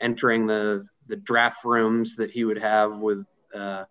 [0.00, 3.84] entering the the draft rooms that he would have with uh,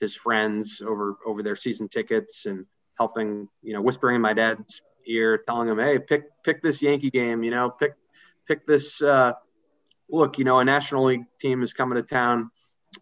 [0.00, 2.66] his friends over over their season tickets and
[2.98, 7.10] helping you know whispering in my dad's ear telling him hey pick pick this yankee
[7.10, 7.94] game you know pick
[8.46, 9.32] pick this uh,
[10.10, 12.50] look you know a national league team is coming to town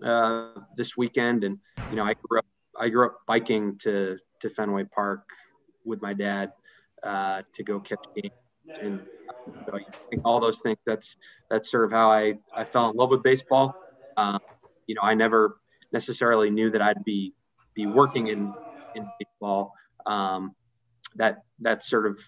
[0.02, 1.44] uh, this weekend.
[1.44, 1.58] And
[1.90, 2.46] you know i grew up
[2.78, 5.28] i grew up biking to to fenway park
[5.84, 6.52] with my dad
[7.02, 8.34] uh, to go catch games
[8.80, 9.00] and
[9.46, 11.16] you know, I think all those things that's
[11.50, 13.74] that's sort of how i i fell in love with baseball.
[14.16, 14.38] Uh,
[14.86, 15.58] you know i never
[15.92, 17.34] necessarily knew that i'd be
[17.74, 18.54] be working in
[18.94, 19.72] in baseball.
[20.06, 20.54] Um,
[21.16, 22.20] that that sort of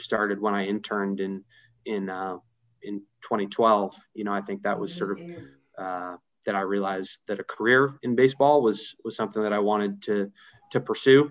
[0.00, 1.44] started when I interned in
[1.84, 2.38] in uh,
[2.82, 3.94] in 2012.
[4.14, 5.30] You know, I think that was sort of
[5.78, 10.02] uh, that I realized that a career in baseball was was something that I wanted
[10.02, 10.32] to
[10.72, 11.30] to pursue,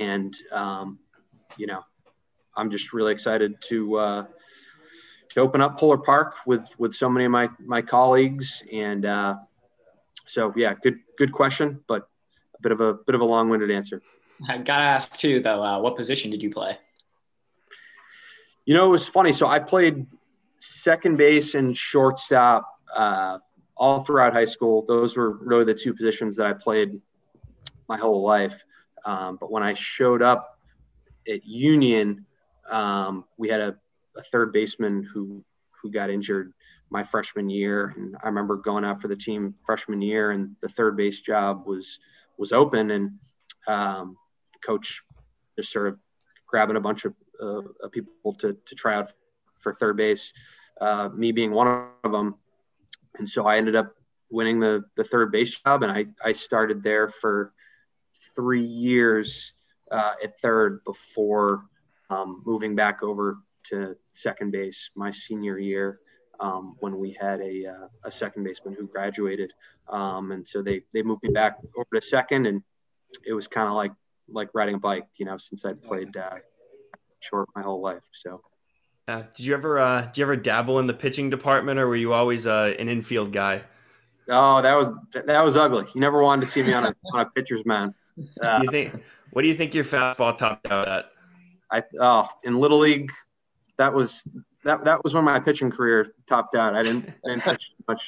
[0.00, 0.98] and um,
[1.56, 1.82] you know,
[2.56, 4.24] I'm just really excited to uh,
[5.30, 9.36] to open up Polar Park with with so many of my my colleagues, and uh,
[10.26, 12.08] so yeah, good good question, but
[12.58, 14.00] a bit of a bit of a long winded answer.
[14.48, 15.62] I gotta ask too, though.
[15.62, 16.78] Uh, what position did you play?
[18.64, 19.32] You know, it was funny.
[19.32, 20.06] So I played
[20.58, 23.38] second base and shortstop uh,
[23.76, 24.84] all throughout high school.
[24.86, 27.00] Those were really the two positions that I played
[27.88, 28.64] my whole life.
[29.04, 30.58] Um, but when I showed up
[31.28, 32.24] at Union,
[32.70, 33.76] um, we had a,
[34.16, 35.44] a, third baseman who
[35.82, 36.52] who got injured
[36.90, 40.68] my freshman year, and I remember going out for the team freshman year, and the
[40.68, 41.98] third base job was
[42.38, 43.18] was open, and
[43.66, 44.16] um,
[44.64, 45.02] coach
[45.56, 45.98] just sort of
[46.46, 49.12] grabbing a bunch of, uh, of people to, to try out
[49.56, 50.32] for third base,
[50.80, 52.36] uh, me being one of them.
[53.18, 53.94] And so I ended up
[54.30, 55.82] winning the, the third base job.
[55.82, 57.52] And I, I started there for
[58.34, 59.52] three years
[59.90, 61.64] uh, at third before
[62.14, 66.00] um, moving back over to second base my senior year.
[66.40, 69.52] Um, when we had a, uh, a second baseman who graduated.
[69.88, 72.60] Um, and so they, they moved me back over to second and
[73.24, 73.92] it was kind of like
[74.28, 76.36] like riding a bike, you know, since I'd played uh,
[77.20, 78.02] short my whole life.
[78.12, 78.40] So,
[79.08, 81.96] uh, did you ever uh, did you ever dabble in the pitching department, or were
[81.96, 83.62] you always uh, an infield guy?
[84.28, 85.86] Oh, that was that was ugly.
[85.94, 87.94] You never wanted to see me on a on a pitcher's mound.
[88.40, 89.02] Uh, you think?
[89.32, 91.06] What do you think your fastball topped out at?
[91.74, 93.10] I oh in little league,
[93.78, 94.26] that was
[94.64, 96.74] that that was when my pitching career topped out.
[96.74, 98.02] I didn't didn't pitch much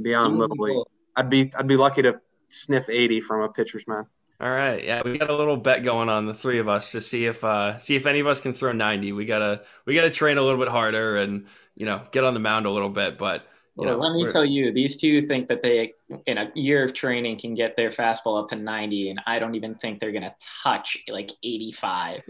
[0.00, 0.84] beyond little league.
[1.16, 4.06] I'd be I'd be lucky to sniff 80 from a pitcher's mound.
[4.40, 7.00] All right, yeah, we got a little bet going on the three of us to
[7.00, 9.12] see if uh, see if any of us can throw ninety.
[9.12, 12.40] We gotta we gotta train a little bit harder and you know get on the
[12.40, 13.18] mound a little bit.
[13.18, 15.92] But you well, know, let me tell you, these two think that they
[16.26, 19.54] in a year of training can get their fastball up to ninety, and I don't
[19.54, 22.22] even think they're gonna touch like eighty five.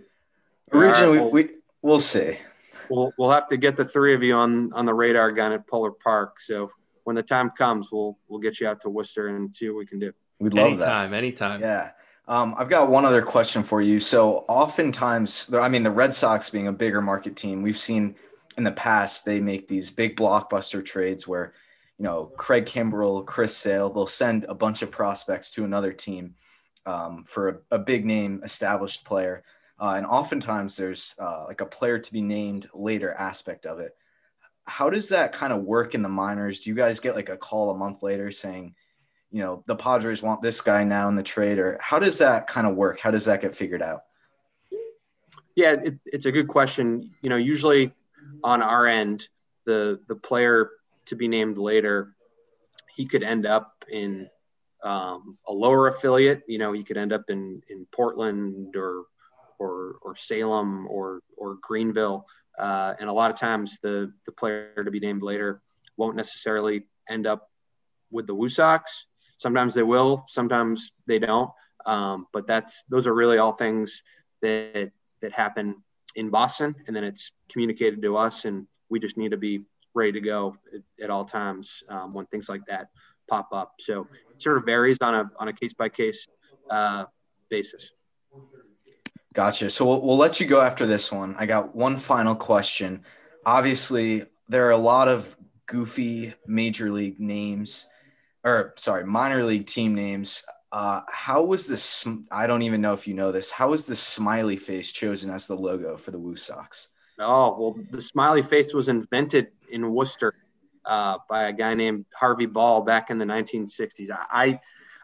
[0.73, 1.51] Originally, right, we, we
[1.83, 2.39] we'll see.
[2.89, 5.67] We'll we'll have to get the three of you on on the radar gun at
[5.67, 6.41] Polar Park.
[6.41, 6.71] So
[7.05, 9.87] when the time comes, we'll we'll get you out to Worcester and see what we
[9.87, 10.13] can do.
[10.39, 11.17] We'd love anytime, that.
[11.17, 11.61] anytime.
[11.61, 11.91] Yeah.
[12.29, 13.99] Um, I've got one other question for you.
[13.99, 18.15] So, oftentimes, I mean, the Red Sox being a bigger market team, we've seen
[18.57, 21.53] in the past they make these big blockbuster trades where,
[21.99, 26.35] you know, Craig Kimbrel, Chris Sale, they'll send a bunch of prospects to another team.
[26.87, 29.43] um, for a, a, big name established player.
[29.83, 33.97] Uh, and oftentimes there's uh, like a player to be named later aspect of it.
[34.64, 36.61] How does that kind of work in the minors?
[36.61, 38.77] Do you guys get like a call a month later saying,
[39.33, 42.47] you know, the Padres want this guy now in the trade, or how does that
[42.47, 43.01] kind of work?
[43.01, 44.05] How does that get figured out?
[45.57, 47.11] Yeah, it, it's a good question.
[47.21, 47.92] You know, usually
[48.45, 49.27] on our end,
[49.64, 50.71] the the player
[51.07, 52.14] to be named later,
[52.95, 54.29] he could end up in
[54.85, 56.42] um, a lower affiliate.
[56.47, 59.07] You know, he could end up in in Portland or
[59.62, 62.27] or or Salem or or Greenville.
[62.59, 65.62] Uh, and a lot of times, the the player to be named later
[65.96, 67.48] won't necessarily end up
[68.11, 69.07] with the Woo Sox.
[69.37, 71.51] Sometimes they will, sometimes they don't.
[71.87, 74.03] Um, but that's those are really all things
[74.40, 75.83] that that happen
[76.14, 80.12] in Boston, and then it's communicated to us, and we just need to be ready
[80.12, 82.88] to go at, at all times um, when things like that
[83.29, 83.75] pop up.
[83.81, 86.27] So it sort of varies on a on a case by case
[87.48, 87.92] basis.
[89.33, 89.71] Gotcha.
[89.71, 91.35] So we'll, we'll let you go after this one.
[91.38, 93.05] I got one final question.
[93.47, 95.35] Obviously, there are a lot of
[95.66, 97.88] goofy major league names,
[98.45, 100.45] or sorry, minor league team names.
[100.71, 102.07] Uh, how was this?
[102.31, 103.51] I don't even know if you know this.
[103.51, 106.90] How was the smiley face chosen as the logo for the Woo Sox?
[107.18, 110.35] Oh well, the smiley face was invented in Worcester
[110.85, 114.09] uh, by a guy named Harvey Ball back in the 1960s.
[114.11, 114.61] I,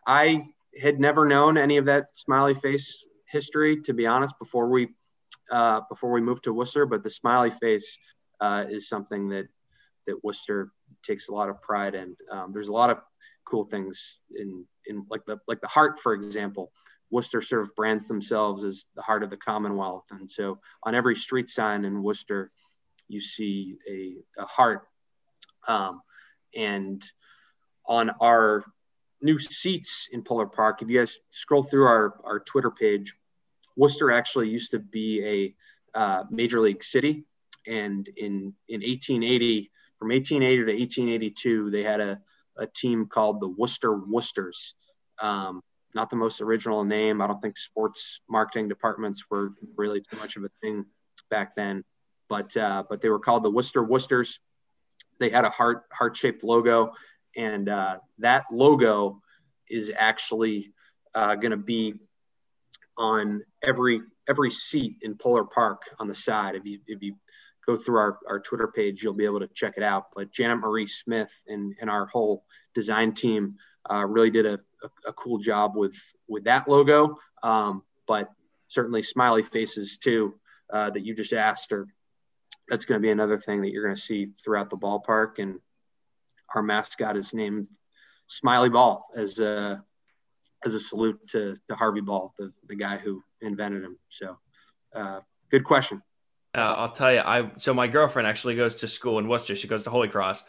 [0.07, 0.49] I
[0.81, 4.89] had never known any of that smiley face history, to be honest, before we
[5.51, 6.87] uh, before we moved to Worcester.
[6.87, 7.99] But the smiley face
[8.41, 9.47] uh, is something that
[10.07, 10.71] that Worcester
[11.03, 12.17] takes a lot of pride in.
[12.31, 12.99] Um, there's a lot of
[13.45, 16.73] cool things in in like the like the heart, for example.
[17.11, 21.17] Worcester sort of brands themselves as the heart of the Commonwealth, and so on every
[21.17, 22.51] street sign in Worcester,
[23.09, 24.83] you see a, a heart
[25.67, 26.03] um,
[26.55, 27.03] and
[27.87, 28.63] on our
[29.21, 33.15] new seats in Polar Park, if you guys scroll through our, our Twitter page,
[33.77, 35.55] Worcester actually used to be
[35.95, 37.25] a uh, major league city.
[37.67, 42.21] And in, in 1880, from 1880 to 1882, they had a,
[42.57, 44.75] a team called the Worcester Worcesters.
[45.21, 45.63] Um,
[45.95, 47.21] not the most original name.
[47.21, 50.85] I don't think sports marketing departments were really too much of a thing
[51.31, 51.83] back then,
[52.29, 54.39] but uh, but they were called the Worcester Worcesters
[55.19, 56.93] they had a heart heart shaped logo,
[57.39, 59.23] and uh, that logo
[59.71, 60.73] is actually
[61.15, 61.95] uh, going to be
[62.99, 66.57] on every every seat in Polar Park on the side.
[66.57, 67.15] If you if you
[67.65, 70.07] go through our, our Twitter page, you'll be able to check it out.
[70.15, 73.57] But Janet Marie Smith and, and our whole design team
[73.91, 75.97] uh, really did a, a, a, cool job with
[76.27, 77.17] with that logo.
[77.43, 78.31] Um, but
[78.67, 80.35] certainly smiley faces too
[80.73, 81.87] uh, that you just asked are
[82.69, 85.39] that's going to be another thing that you're going to see throughout the ballpark.
[85.39, 85.61] And
[86.55, 87.69] our mascot is named
[88.27, 89.83] Smiley Ball as a
[90.65, 93.97] as a salute to, to Harvey Ball, the, the guy who invented him.
[94.09, 94.39] So,
[94.95, 96.03] uh, good question.
[96.55, 99.55] Uh, I'll tell you, I so my girlfriend actually goes to school in Worcester.
[99.55, 100.45] She goes to Holy Cross,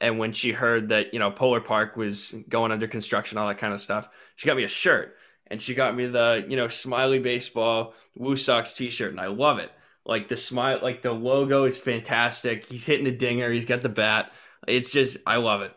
[0.00, 3.58] and when she heard that you know Polar Park was going under construction, all that
[3.58, 6.68] kind of stuff, she got me a shirt, and she got me the you know
[6.68, 9.70] Smiley Baseball Woo Sox T-shirt, and I love it.
[10.04, 12.66] Like the smile, like the logo is fantastic.
[12.66, 13.50] He's hitting a dinger.
[13.50, 14.32] He's got the bat.
[14.66, 15.74] It's just, I love it.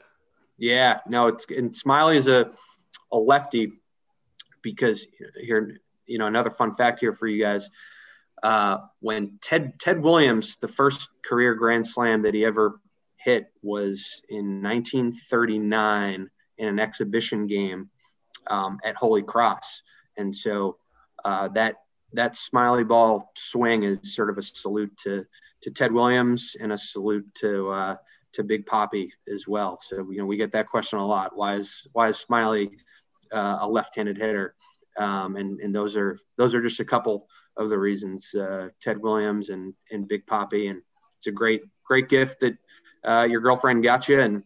[0.58, 2.52] Yeah, no, it's and Smiley is a
[3.12, 3.74] a lefty
[4.62, 5.08] because
[5.40, 7.70] here, you know, another fun fact here for you guys.
[8.42, 12.80] Uh, when Ted Ted Williams, the first career grand slam that he ever
[13.18, 17.90] hit was in 1939 in an exhibition game
[18.48, 19.84] um, at Holy Cross,
[20.18, 20.78] and so
[21.24, 21.76] uh, that
[22.14, 25.26] that smiley ball swing is sort of a salute to
[25.62, 27.96] to Ted Williams and a salute to uh,
[28.38, 29.80] to Big Papi as well.
[29.82, 31.36] So you know we get that question a lot.
[31.36, 32.70] Why is why is Smiley
[33.32, 34.56] uh, a left-handed hitter?
[34.98, 38.34] Um, and and those are those are just a couple of the reasons.
[38.34, 40.82] Uh, Ted Williams and and Big Papi, and
[41.18, 42.58] it's a great great gift that
[43.04, 44.20] uh, your girlfriend got you.
[44.22, 44.44] And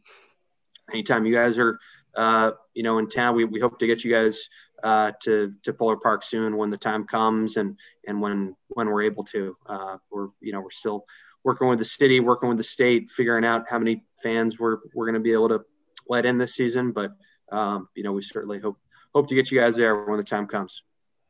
[0.90, 1.78] anytime you guys are
[2.16, 4.48] uh, you know in town, we we hope to get you guys
[4.84, 9.04] uh, to to Polar Park soon when the time comes and and when when we're
[9.04, 9.58] able to.
[9.66, 11.06] Uh, we're you know we're still
[11.44, 15.06] working with the city, working with the state, figuring out how many fans we're we're
[15.06, 15.62] going to be able to
[16.08, 16.92] let in this season.
[16.92, 17.12] But
[17.52, 18.78] um, you know we certainly hope
[19.14, 20.84] hope to get you guys there when the time comes.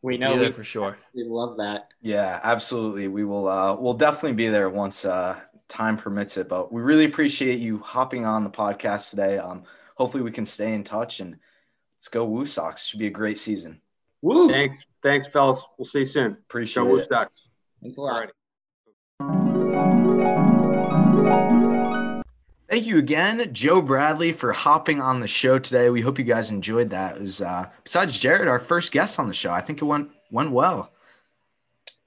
[0.03, 0.97] We know we, for sure.
[1.13, 1.89] We love that.
[2.01, 3.07] Yeah, absolutely.
[3.07, 3.47] We will.
[3.47, 6.49] Uh, we'll definitely be there once uh, time permits it.
[6.49, 9.37] But we really appreciate you hopping on the podcast today.
[9.37, 9.63] Um,
[9.95, 11.37] hopefully, we can stay in touch and
[12.01, 12.87] Let's go Woo Sox.
[12.87, 13.79] Should be a great season.
[14.23, 14.49] Woo!
[14.49, 15.63] Thanks, thanks, fellas.
[15.77, 16.31] We'll see you soon.
[16.31, 16.93] Appreciate go it.
[16.93, 17.47] Woo Sox.
[17.79, 18.31] Thanks a lot.
[22.69, 25.89] Thank you again, Joe Bradley, for hopping on the show today.
[25.89, 27.17] We hope you guys enjoyed that.
[27.17, 29.51] It was uh, besides Jared, our first guest on the show.
[29.51, 30.91] I think it went went well.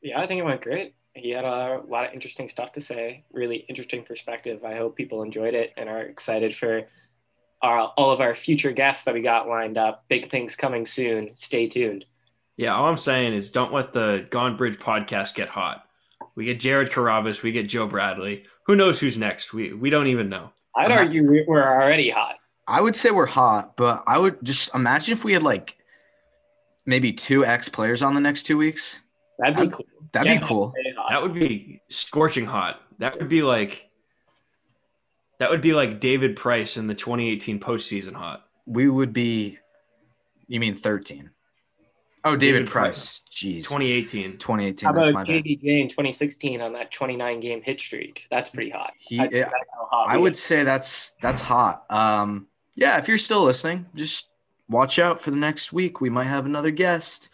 [0.01, 0.95] Yeah, I think it went great.
[1.15, 3.25] He had a lot of interesting stuff to say.
[3.33, 4.65] Really interesting perspective.
[4.65, 6.83] I hope people enjoyed it and are excited for
[7.63, 10.05] our, all of our future guests that we got lined up.
[10.09, 11.31] Big things coming soon.
[11.35, 12.05] Stay tuned.
[12.57, 15.84] Yeah, all I'm saying is don't let the Gone Bridge podcast get hot.
[16.37, 18.45] We get Jared Carrabis, we get Joe Bradley.
[18.67, 19.53] Who knows who's next?
[19.53, 20.51] We we don't even know.
[20.77, 21.01] I'd Uh-huh.
[21.01, 22.37] argue we- we're already hot.
[22.67, 25.77] I would say we're hot, but I would just imagine if we had like
[26.87, 29.01] maybe two ex players on the next two weeks.
[29.39, 29.87] That'd be I'd- cool.
[30.13, 30.73] That'd Yeah, be cool.
[31.09, 32.81] That would be scorching hot.
[32.99, 33.91] That would be like
[35.39, 38.47] that would be like David Price in the 2018 postseason hot.
[38.67, 39.59] We would be.
[40.47, 41.31] You mean thirteen?
[42.27, 43.21] Oh, David, David Price.
[43.31, 43.65] Jeez.
[43.65, 44.39] 2018.
[44.39, 44.87] 2018.
[44.87, 45.45] How That's about my bad.
[45.45, 48.27] JBJ in 2016 on that 29 game hit streak?
[48.31, 48.93] That's pretty hot.
[48.99, 50.35] He, I think that's how hot I would are.
[50.35, 51.85] say that's that's hot.
[51.91, 54.31] Um, yeah, if you're still listening, just
[54.69, 56.01] watch out for the next week.
[56.01, 57.29] We might have another guest.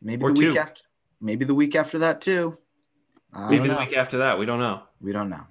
[0.00, 0.82] Maybe Or the week after.
[1.20, 2.56] Maybe the week after that too.
[3.32, 4.82] I Maybe the week after that, we don't know.
[5.00, 5.46] We don't know.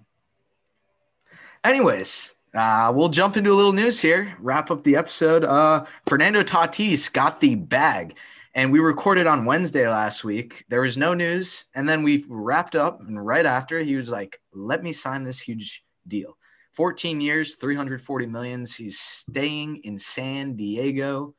[1.64, 4.36] Anyways, uh, we'll jump into a little news here.
[4.40, 5.44] Wrap up the episode.
[5.44, 8.18] Uh, Fernando Tatis got the bag,
[8.54, 10.66] and we recorded on Wednesday last week.
[10.70, 14.40] There was no news, and then we wrapped up, and right after he was like,
[14.54, 16.38] "Let me sign this huge deal.
[16.74, 18.76] 14 years, 340 millions.
[18.76, 21.36] He's staying in San Diego.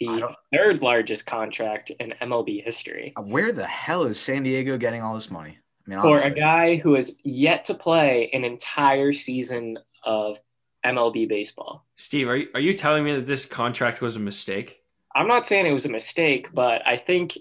[0.00, 5.02] The third largest contract in MLB history Uh, Where the hell is San Diego getting
[5.02, 5.58] all this money?
[5.86, 10.38] I mean, for a guy who has yet to play an entire season of
[10.84, 11.86] MLB baseball.
[11.96, 14.80] Steve, are you, are you telling me that this contract was a mistake?
[15.18, 17.36] I'm not saying it was a mistake, but I think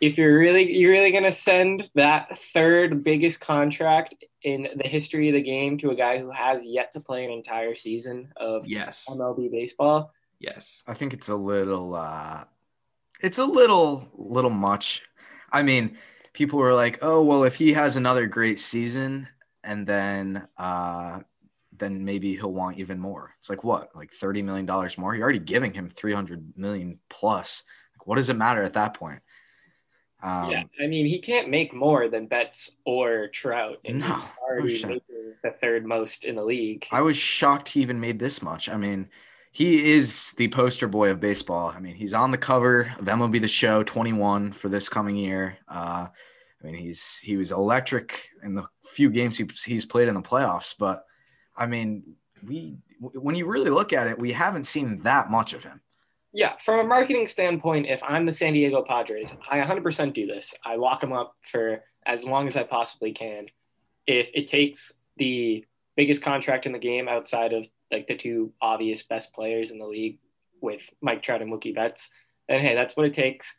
[0.00, 5.34] if you're really you're really gonna send that third biggest contract in the history of
[5.34, 9.04] the game to a guy who has yet to play an entire season of Yes.
[9.08, 10.82] MLB baseball, Yes.
[10.86, 12.44] I think it's a little uh
[13.22, 15.02] it's a little little much.
[15.52, 15.96] I mean,
[16.32, 19.28] people were like, "Oh, well if he has another great season
[19.62, 21.20] and then uh
[21.80, 23.90] then maybe he'll want even more." It's like, "What?
[23.96, 25.14] Like 30 million dollars more?
[25.14, 27.64] You're already giving him 300 million plus.
[27.98, 29.22] Like what does it matter at that point?"
[30.22, 34.84] Um yeah, I mean he can't make more than Betts or Trout, and No, he's
[34.84, 35.00] already no
[35.42, 36.86] the third most in the league.
[36.90, 38.68] I was shocked he even made this much.
[38.68, 39.08] I mean,
[39.52, 41.72] he is the poster boy of baseball.
[41.74, 45.58] I mean, he's on the cover of MLB The Show 21 for this coming year.
[45.68, 46.08] Uh,
[46.62, 50.22] I mean, he's he was electric in the few games he, he's played in the
[50.22, 50.74] playoffs.
[50.78, 51.04] But
[51.60, 55.62] I mean, we when you really look at it, we haven't seen that much of
[55.62, 55.80] him.
[56.32, 60.54] Yeah, from a marketing standpoint, if I'm the San Diego Padres, I 100% do this.
[60.64, 63.46] I lock him up for as long as I possibly can.
[64.06, 65.64] If it takes the
[65.96, 69.86] biggest contract in the game outside of like the two obvious best players in the
[69.86, 70.18] league
[70.60, 72.10] with Mike Trout and Mookie Betts,
[72.48, 73.56] then hey, that's what it takes.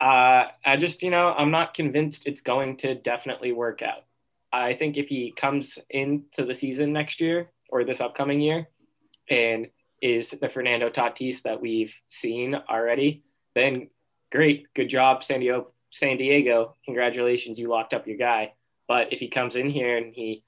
[0.00, 4.04] Uh, I just, you know, I'm not convinced it's going to definitely work out.
[4.52, 8.68] I think if he comes into the season next year or this upcoming year
[9.30, 9.68] and
[10.02, 13.22] is the Fernando Tatis that we've seen already,
[13.54, 13.88] then
[14.30, 15.68] great, good job, San Diego.
[15.90, 18.54] San Diego, congratulations, you locked up your guy.
[18.88, 20.42] But if he comes in here and he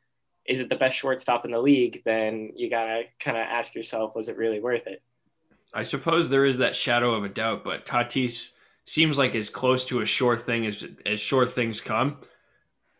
[0.46, 4.28] isn't the best shortstop in the league, then you gotta kind of ask yourself, was
[4.28, 5.02] it really worth it?
[5.72, 8.50] I suppose there is that shadow of a doubt, but Tatis
[8.84, 12.18] seems like as close to a sure thing as as sure things come.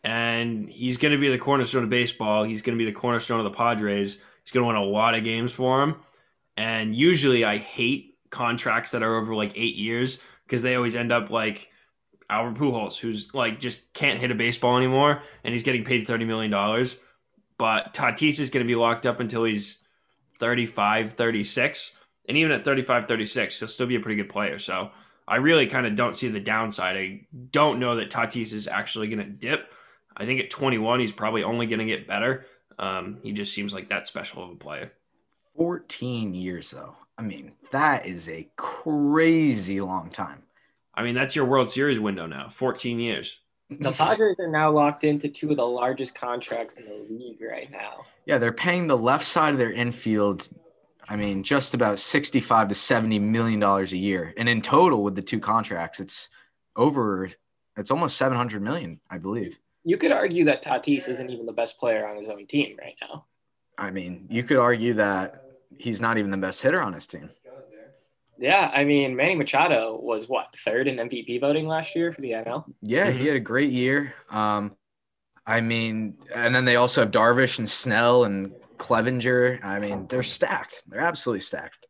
[0.04, 2.44] And he's going to be the cornerstone of baseball.
[2.44, 4.18] He's going to be the cornerstone of the Padres.
[4.42, 5.96] He's going to win a lot of games for him.
[6.56, 11.10] And usually, I hate contracts that are over like eight years because they always end
[11.10, 11.70] up like
[12.28, 16.24] Albert Pujols, who's like just can't hit a baseball anymore, and he's getting paid thirty
[16.24, 16.96] million dollars.
[17.58, 19.78] But Tatis is going to be locked up until he's
[20.38, 21.92] 35, 36.
[22.28, 24.58] And even at 35, 36, he'll still be a pretty good player.
[24.58, 24.90] So
[25.28, 26.96] I really kind of don't see the downside.
[26.96, 29.72] I don't know that Tatis is actually going to dip.
[30.16, 32.46] I think at 21, he's probably only going to get better.
[32.78, 34.92] Um, he just seems like that special of a player.
[35.56, 36.96] 14 years though.
[37.16, 40.42] I mean, that is a crazy long time.
[40.94, 43.38] I mean, that's your World Series window now 14 years.
[43.70, 47.70] The Padres are now locked into two of the largest contracts in the league right
[47.70, 48.04] now.
[48.26, 50.48] Yeah, they're paying the left side of their infield.
[51.08, 55.14] I mean, just about sixty-five to seventy million dollars a year, and in total with
[55.14, 56.28] the two contracts, it's
[56.76, 57.30] over.
[57.76, 59.58] It's almost seven hundred million, I believe.
[59.84, 62.94] You could argue that Tatis isn't even the best player on his own team right
[63.00, 63.26] now.
[63.76, 65.42] I mean, you could argue that
[65.78, 67.30] he's not even the best hitter on his team.
[68.38, 72.32] Yeah, I mean, Manny Machado was what third in MVP voting last year for the
[72.32, 72.64] NL.
[72.82, 74.12] Yeah, he had a great year.
[74.30, 74.74] Um,
[75.46, 79.62] I mean, and then they also have Darvish and Snell and Clevinger.
[79.64, 80.82] I mean, they're stacked.
[80.88, 81.86] They're absolutely stacked.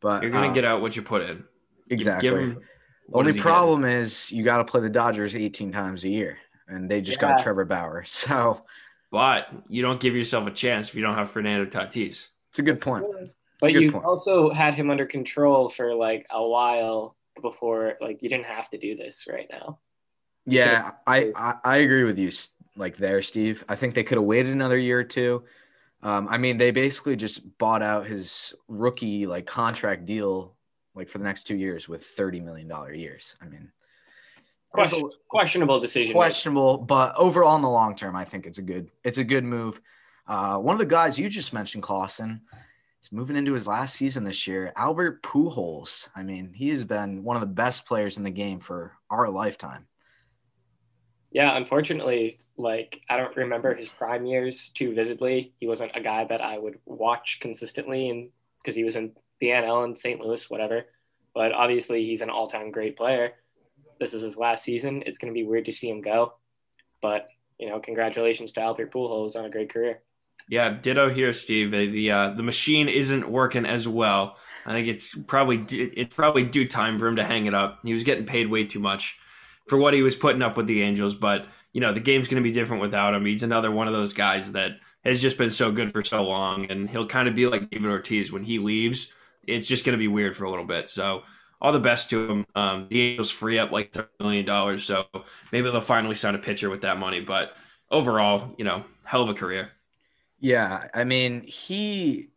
[0.00, 1.44] But You're gonna uh, get out what you put in.
[1.90, 2.28] Exactly.
[2.30, 2.60] give him-
[3.08, 6.08] The only is he problem is you got to play the Dodgers 18 times a
[6.08, 6.38] year,
[6.68, 8.04] and they just got Trevor Bauer.
[8.06, 8.62] So
[9.10, 12.28] But you don't give yourself a chance if you don't have Fernando Tatis.
[12.50, 13.04] it's a good point.
[13.20, 14.04] It's But good you point.
[14.04, 18.78] also had him under control for like a while before, like you didn't have to
[18.78, 19.78] do this right now.
[20.46, 22.30] Yeah, I, I I agree with you.
[22.76, 23.64] Like there, Steve.
[23.68, 25.44] I think they could have waited another year or two.
[26.02, 30.54] Um, I mean, they basically just bought out his rookie like contract deal,
[30.94, 33.36] like for the next two years with thirty million dollar years.
[33.40, 33.83] I mean, it's a-
[34.74, 36.14] Question, questionable decision.
[36.14, 39.44] questionable, but overall in the long term, I think it's a good it's a good
[39.44, 39.80] move.
[40.26, 42.40] Uh, one of the guys you just mentioned, Clausen,
[43.00, 44.72] is moving into his last season this year.
[44.74, 46.08] Albert Pujols.
[46.16, 49.28] I mean, he has been one of the best players in the game for our
[49.28, 49.86] lifetime.
[51.30, 55.52] Yeah, unfortunately, like I don't remember his prime years too vividly.
[55.60, 59.48] He wasn't a guy that I would watch consistently, and because he was in the
[59.48, 60.20] NL in St.
[60.20, 60.86] Louis, whatever.
[61.32, 63.34] But obviously, he's an all-time great player.
[63.98, 65.02] This is his last season.
[65.06, 66.34] It's going to be weird to see him go,
[67.00, 67.28] but
[67.58, 70.00] you know, congratulations to Albert Pujols on a great career.
[70.48, 71.70] Yeah, ditto here, Steve.
[71.70, 74.36] The uh, the machine isn't working as well.
[74.66, 77.80] I think it's probably it's probably due time for him to hang it up.
[77.82, 79.16] He was getting paid way too much
[79.66, 82.42] for what he was putting up with the Angels, but you know the game's going
[82.42, 83.24] to be different without him.
[83.24, 84.72] He's another one of those guys that
[85.04, 87.90] has just been so good for so long, and he'll kind of be like David
[87.90, 89.12] Ortiz when he leaves.
[89.46, 90.88] It's just going to be weird for a little bit.
[90.88, 91.22] So
[91.60, 92.46] all the best to him.
[92.54, 95.06] Um, the Angels free up like thirty million dollars, so
[95.52, 97.20] maybe they'll finally sign a pitcher with that money.
[97.20, 97.56] But
[97.90, 99.70] overall, you know, hell of a career.
[100.38, 102.28] Yeah, I mean, he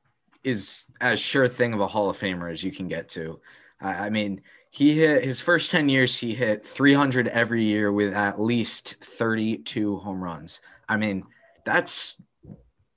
[0.43, 3.41] is as sure thing of a Hall of Famer as you can get to.
[3.81, 4.41] I I mean,
[4.71, 9.97] he hit his first 10 years, he hit 300 every year with at least 32
[9.97, 10.61] home runs.
[10.87, 11.27] I mean,
[11.65, 12.21] that's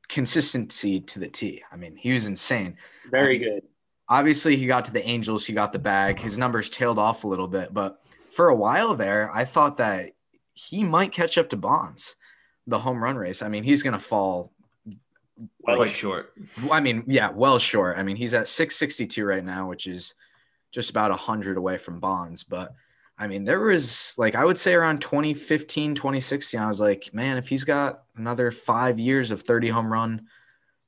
[0.08, 1.62] consistency to the T.
[1.72, 2.78] I mean, he was insane.
[3.04, 3.62] Very Um, good.
[4.10, 6.18] Obviously, he got to the Angels, he got the bag.
[6.18, 10.10] His numbers tailed off a little bit, but for a while there, I thought that
[10.52, 12.16] he might catch up to Bonds,
[12.66, 13.40] the home run race.
[13.40, 14.52] I mean, he's going to fall
[15.60, 16.32] Well, Quite short.
[16.70, 17.98] I mean, yeah, well short.
[17.98, 20.14] I mean, he's at 662 right now, which is
[20.72, 22.42] just about 100 away from Bonds.
[22.42, 22.74] But
[23.18, 27.36] I mean, there was like, I would say around 2015, 2016, I was like, man,
[27.36, 30.26] if he's got another five years of 30 home run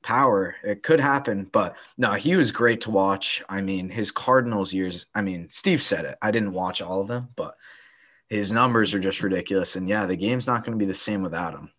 [0.03, 1.49] power, it could happen.
[1.51, 3.41] But no, he was great to watch.
[3.49, 6.17] I mean, his Cardinals years, I mean, Steve said it.
[6.21, 7.55] I didn't watch all of them, but
[8.29, 9.75] his numbers are just ridiculous.
[9.75, 11.71] And yeah, the game's not going to be the same without him.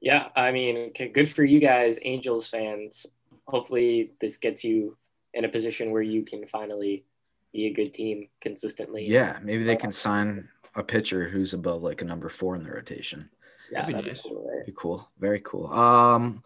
[0.00, 3.06] Yeah, I mean, good for you guys, Angels fans.
[3.46, 4.96] Hopefully, this gets you
[5.34, 7.04] in a position where you can finally
[7.52, 9.06] be a good team consistently.
[9.08, 12.70] Yeah, maybe they can sign a pitcher who's above like a number four in the
[12.70, 13.28] rotation.
[13.72, 14.66] yeah, That'd be that'd be cool, right?
[14.66, 15.10] Be cool.
[15.18, 15.66] Very cool.
[15.72, 16.42] Um,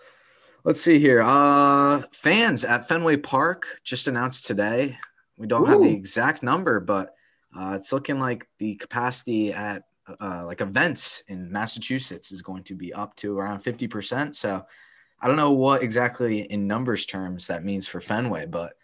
[0.65, 1.23] let's see here.
[1.23, 4.97] Uh, fans at Fenway Park just announced today.
[5.37, 7.15] We don't have the exact number, but
[7.57, 9.85] uh, it's looking like the capacity at
[10.21, 14.37] uh, like events in Massachusetts is going to be up to around fifty percent.
[14.37, 14.65] So
[15.21, 18.75] I don't know what exactly in numbers terms that means for Fenway, but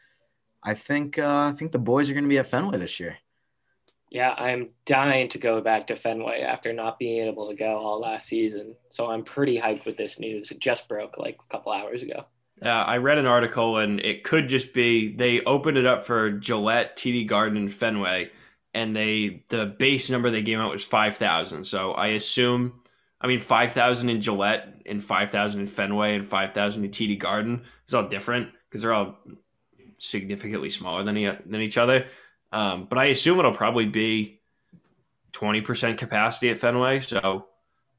[0.62, 3.18] I think uh, I think the boys are going to be at Fenway this year.
[4.10, 8.00] Yeah, I'm dying to go back to Fenway after not being able to go all
[8.00, 8.74] last season.
[8.88, 10.50] So I'm pretty hyped with this news.
[10.50, 12.24] It just broke like a couple hours ago.
[12.64, 16.32] Uh, I read an article, and it could just be they opened it up for
[16.32, 18.30] Gillette, TD Garden, and Fenway,
[18.74, 21.64] and they the base number they gave out was five thousand.
[21.64, 22.72] So I assume,
[23.20, 26.90] I mean, five thousand in Gillette, and five thousand in Fenway, and five thousand in
[26.90, 29.18] TD Garden is all different because they're all
[29.98, 31.14] significantly smaller than
[31.46, 32.06] than each other.
[32.52, 34.40] Um, but I assume it'll probably be
[35.32, 37.00] twenty percent capacity at Fenway.
[37.00, 37.46] So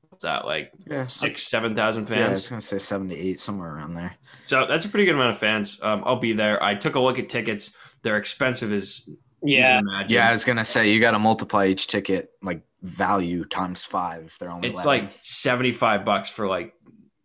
[0.09, 0.71] what's that like?
[0.89, 2.37] Yeah, Six, seven thousand yeah, I fans.
[2.37, 4.15] was going to say seven to eight, somewhere around there.
[4.45, 5.79] So that's a pretty good amount of fans.
[5.83, 6.61] Um, I'll be there.
[6.63, 7.71] I took a look at tickets.
[8.01, 10.11] They're expensive as you Yeah, can imagine.
[10.15, 14.23] Yeah, I was gonna say you got to multiply each ticket like value times five
[14.25, 14.69] if they're only.
[14.69, 15.03] it's 11.
[15.05, 16.73] like seventy five bucks for like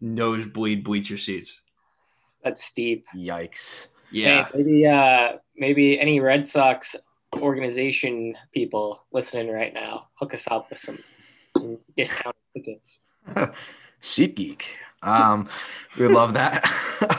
[0.01, 1.63] nosebleed bleacher seats.
[2.43, 3.07] that's steep.
[3.17, 3.87] yikes.
[4.11, 6.95] Yeah, Hey, maybe uh maybe any Red Sox
[7.35, 10.99] organization people listening right now, hook us up with some
[11.57, 13.01] some discount tickets.
[14.01, 14.63] SeatGeek.
[15.03, 15.49] Um,
[15.99, 16.65] we would love that.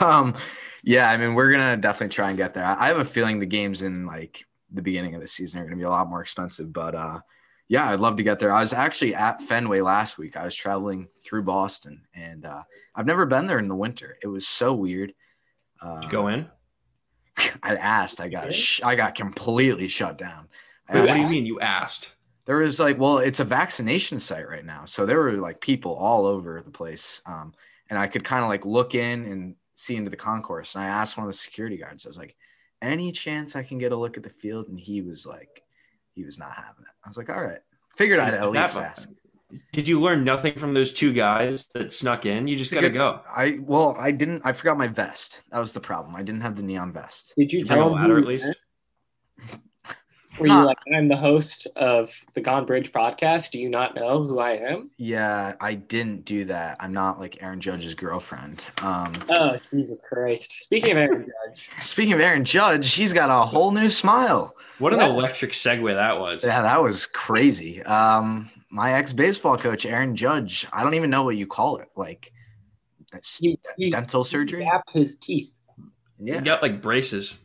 [0.00, 0.34] um,
[0.82, 2.64] yeah, I mean, we're gonna definitely try and get there.
[2.64, 5.76] I have a feeling the games in like the beginning of the season are gonna
[5.76, 7.20] be a lot more expensive, but uh,
[7.68, 8.52] yeah, I'd love to get there.
[8.52, 10.36] I was actually at Fenway last week.
[10.36, 12.62] I was traveling through Boston, and uh,
[12.94, 14.16] I've never been there in the winter.
[14.22, 15.12] It was so weird.
[15.80, 16.48] Uh, Did you go in.
[17.62, 18.20] I asked.
[18.20, 20.48] I got sh- I got completely shut down.
[20.92, 22.14] Wait, what do you mean you asked?
[22.44, 25.94] There was like, well, it's a vaccination site right now, so there were like people
[25.94, 27.52] all over the place, um,
[27.90, 30.74] and I could kind of like look in and see into the concourse.
[30.76, 32.36] And I asked one of the security guards, I was like,
[32.80, 35.62] "Any chance I can get a look at the field?" And he was like,
[36.12, 36.94] he was not having it.
[37.04, 37.58] I was like, "All right."
[37.96, 39.08] Figured I'd at least That- ask.
[39.72, 42.48] Did you learn nothing from those two guys that snuck in?
[42.48, 43.20] You just got to go.
[43.28, 44.42] I well, I didn't.
[44.44, 45.42] I forgot my vest.
[45.50, 46.16] That was the problem.
[46.16, 47.34] I didn't have the neon vest.
[47.36, 48.52] Did you Did you bring a tell him ladder at least?
[50.38, 50.42] Were?
[50.42, 53.50] Were you like, I'm the host of the Gone Bridge podcast.
[53.50, 54.90] Do you not know who I am?
[54.98, 56.76] Yeah, I didn't do that.
[56.80, 58.64] I'm not like Aaron Judge's girlfriend.
[58.82, 60.52] Um, Oh, Jesus Christ.
[60.60, 64.54] Speaking of Aaron Judge, speaking of Aaron Judge, she's got a whole new smile.
[64.78, 65.06] What an Yeah.
[65.06, 66.44] electric segue that was.
[66.44, 67.82] Yeah, that was crazy.
[67.84, 70.66] Um, my ex baseball coach, Aaron Judge.
[70.72, 71.88] I don't even know what you call it.
[71.96, 72.32] Like
[73.12, 74.64] that's he, he dental surgery.
[74.64, 75.50] gapped his teeth.
[76.18, 76.40] You Yeah.
[76.40, 77.36] got like braces.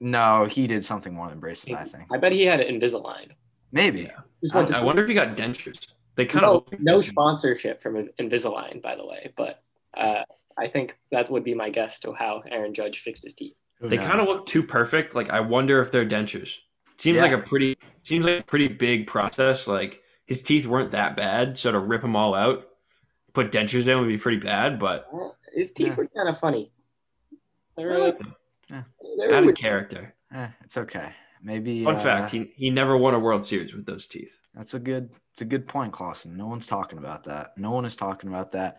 [0.00, 1.72] No, he did something more than braces.
[1.72, 3.30] I think I bet he had Invisalign.
[3.72, 4.08] maybe.
[4.42, 5.86] Just went to I wonder if he got dentures.
[6.16, 9.62] They kind of no, no sponsorship from Invisalign, by the way, but
[9.94, 10.22] uh,
[10.58, 13.56] I think that would be my guess to how Aaron Judge fixed his teeth.
[13.78, 15.14] Who They kind of look too perfect.
[15.14, 16.54] Like I wonder if they're dentures.
[16.98, 17.22] Seems Yeah.
[17.22, 19.66] like a pretty seems like a pretty big process.
[19.66, 22.66] Like his teeth weren't that bad, so to rip them all out,
[23.34, 24.78] put dentures in would be pretty bad.
[24.78, 25.94] But Well, his teeth Yeah.
[25.96, 26.72] were kind of funny.
[27.76, 28.34] They were, like them.
[28.70, 28.82] Yeah.
[29.18, 30.14] they were Added character.
[30.32, 31.12] Eh, it's okay.
[31.42, 31.84] Maybe.
[31.84, 34.36] Fun uh, fact: he he never won a World Series with those teeth.
[34.54, 35.14] That's a good.
[35.32, 36.36] It's a good point, Clausen.
[36.36, 37.56] No one's talking about that.
[37.56, 38.78] No one is talking about that.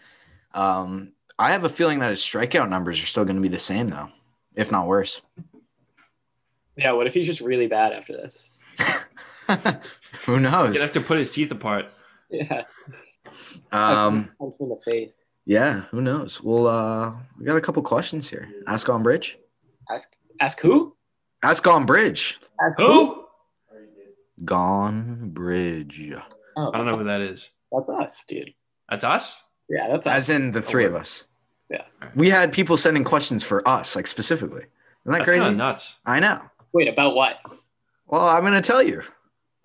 [0.54, 3.60] Um, I have a feeling that his strikeout numbers are still going to be the
[3.60, 4.10] same, though,
[4.56, 5.22] if not worse.
[6.78, 8.50] yeah, what if he's just really bad after this?
[10.26, 10.76] Who knows?
[10.76, 11.86] He'd have to put his teeth apart.
[12.30, 12.64] Yeah.
[13.72, 15.16] Um, Punch in the face.
[15.46, 16.44] yeah, who knows?
[16.44, 18.48] Well, uh, we got a couple questions here.
[18.68, 19.38] Ask on bridge.
[19.90, 20.96] Ask ask who?
[21.44, 22.40] Ask on bridge.
[22.64, 23.26] Ask Who?
[24.46, 26.12] Gone bridge.
[26.58, 27.50] Oh, I don't know who that is.
[27.72, 28.54] That's us, dude.
[28.90, 29.42] That's us.
[29.70, 30.14] Yeah, that's us.
[30.14, 31.26] As in the three of us.
[31.70, 31.84] Yeah.
[32.16, 34.64] We had people sending questions for us, like specifically.
[34.64, 34.68] Isn't
[35.06, 35.54] that That's crazy?
[35.56, 35.96] nuts.
[36.06, 36.42] I know.
[36.74, 37.38] Wait, about what?
[38.08, 39.02] Well, I'm going to tell you.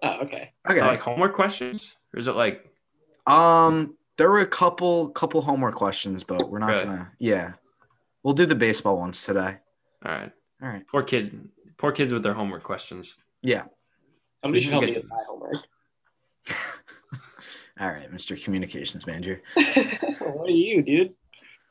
[0.02, 0.52] Oh, okay.
[0.68, 0.76] Okay.
[0.76, 2.64] Is it like homework questions, or is it like
[3.26, 6.84] Um, there were a couple couple homework questions, but we're not Really?
[6.84, 7.12] gonna.
[7.18, 7.54] Yeah,
[8.22, 9.56] we'll do the baseball ones today.
[10.06, 10.32] All right?
[10.62, 10.86] All right.
[10.86, 11.48] Poor kid.
[11.78, 13.16] Poor kids with their homework questions.
[13.42, 13.64] Yeah.
[14.34, 15.56] Somebody should help me with to my homework.
[17.78, 18.42] All right, Mr.
[18.42, 19.42] Communications Manager.
[19.54, 21.12] what are you, dude?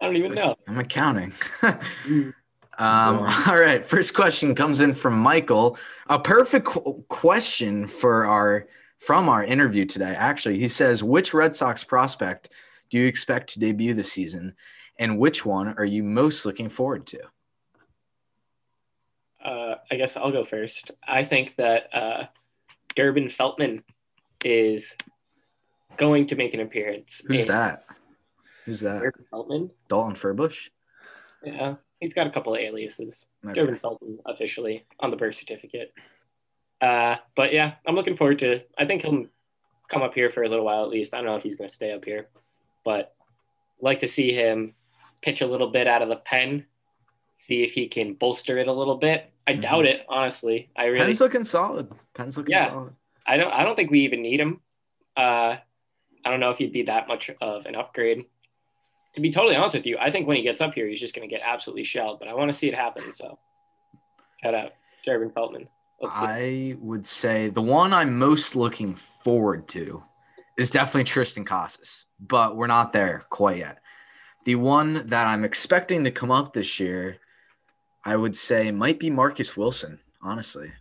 [0.02, 0.56] I don't even know.
[0.68, 1.32] I'm accounting.
[1.32, 2.34] Mm.
[2.78, 3.84] um, all right.
[3.84, 5.80] First question comes in from Michael.
[6.08, 8.68] A perfect qu- question for our
[9.00, 10.14] from our interview today.
[10.16, 12.50] Actually, he says, "Which Red Sox prospect
[12.92, 14.54] do you expect to debut this season,
[15.00, 17.20] and which one are you most looking forward to?"
[19.92, 20.92] I guess I'll go first.
[21.08, 22.24] I think that uh,
[22.96, 23.84] Durbin Feltman
[24.44, 24.96] is
[25.98, 27.22] going to make an appearance.
[27.28, 27.86] Who's that?
[28.66, 29.00] Who's that?
[29.00, 29.70] Durbin Feltman.
[29.88, 30.70] Dalton Furbush.
[31.44, 33.26] Yeah, he's got a couple of aliases.
[33.46, 33.54] Okay.
[33.54, 35.94] Durbin Feltman officially on the birth certificate.
[36.82, 38.62] Uh, but yeah, I'm looking forward to.
[38.78, 39.26] I think he'll
[39.88, 41.14] come up here for a little while at least.
[41.14, 42.28] I don't know if he's going to stay up here,
[42.84, 43.14] but
[43.80, 44.74] like to see him
[45.22, 46.66] pitch a little bit out of the pen,
[47.46, 49.32] see if he can bolster it a little bit.
[49.48, 49.62] I Mhm.
[49.62, 50.70] doubt it, honestly.
[50.76, 51.92] I really, Penn's looking solid.
[52.16, 52.72] Penn's looking Yeah.
[52.72, 52.96] solid.
[53.28, 54.62] I don't, I don't think we even need him.
[55.16, 55.58] Uh,
[56.26, 58.26] I don't know if he'd be that much of an upgrade.
[59.14, 61.16] To be totally honest with you, I think when he gets up here, he's just
[61.16, 62.20] going to get absolutely shelled.
[62.20, 63.14] But I want to see it happen.
[63.14, 63.38] So,
[64.44, 64.74] shout out
[65.06, 65.68] Durbin Feltman.
[66.04, 70.04] I would say the one I'm most looking forward to
[70.58, 73.80] is definitely Triston Casas, but we're not there quite yet.
[74.44, 77.18] The one that I'm expecting to come up this year,
[78.06, 80.72] I would say might be Marcus Wilson, honestly.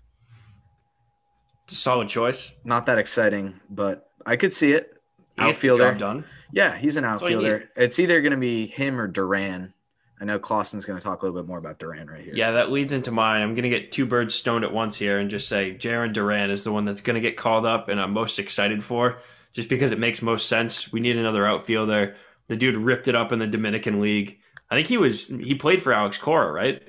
[1.64, 2.52] It's a solid choice.
[2.64, 4.90] Not that exciting, but I could see it.
[5.36, 5.94] He Outfielder.
[5.94, 6.24] done.
[6.52, 7.70] Yeah, he's an outfielder.
[7.74, 9.72] It's either going to be him or Duran.
[10.20, 12.34] I know Clausen's going to talk a little bit more about Duran right here.
[12.34, 13.42] Yeah, that leads into mine.
[13.42, 16.50] I'm going to get two birds stoned at once here and just say Jarren Duran
[16.50, 19.18] is the one that's going to get called up and I'm most excited for
[19.52, 20.92] just because it makes most sense.
[20.92, 22.14] We need another outfielder.
[22.46, 24.38] The dude ripped it up in the Dominican League.
[24.70, 26.82] I think he was he played for Alex Cora, right?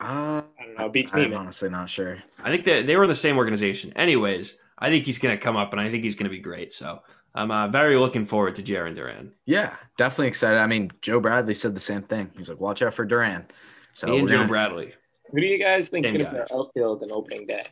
[0.00, 0.88] Uh, I don't know.
[0.88, 1.40] Beats me, I'm man.
[1.40, 2.22] honestly not sure.
[2.38, 3.92] I think that they were in the same organization.
[3.96, 6.38] Anyways, I think he's going to come up and I think he's going to be
[6.38, 6.72] great.
[6.72, 7.00] So
[7.34, 9.32] I'm uh, very looking forward to Jarren Duran.
[9.44, 10.58] Yeah, definitely excited.
[10.58, 12.30] I mean, Joe Bradley said the same thing.
[12.36, 13.46] He's like, "Watch out for Duran."
[13.92, 14.94] So He and Joe gonna- Bradley.
[15.30, 16.46] Who do you guys think is going to be guys.
[16.50, 17.64] our outfield in opening day?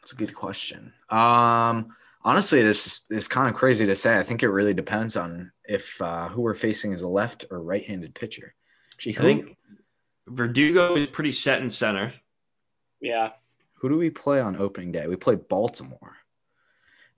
[0.00, 0.92] That's a good question.
[1.08, 4.18] Um, honestly, this is kind of crazy to say.
[4.18, 7.62] I think it really depends on if uh, who we're facing is a left or
[7.62, 8.54] right-handed pitcher.
[8.94, 9.56] Actually, I who, think
[10.26, 12.12] Verdugo is pretty set in center.
[13.00, 13.30] Yeah.
[13.74, 15.06] Who do we play on opening day?
[15.06, 16.16] We play Baltimore.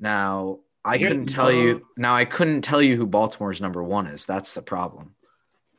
[0.01, 1.87] Now, I You're- couldn't tell you.
[1.97, 4.27] Now, I couldn't tell you who Baltimore's number one is.
[4.27, 5.15] That's the problem.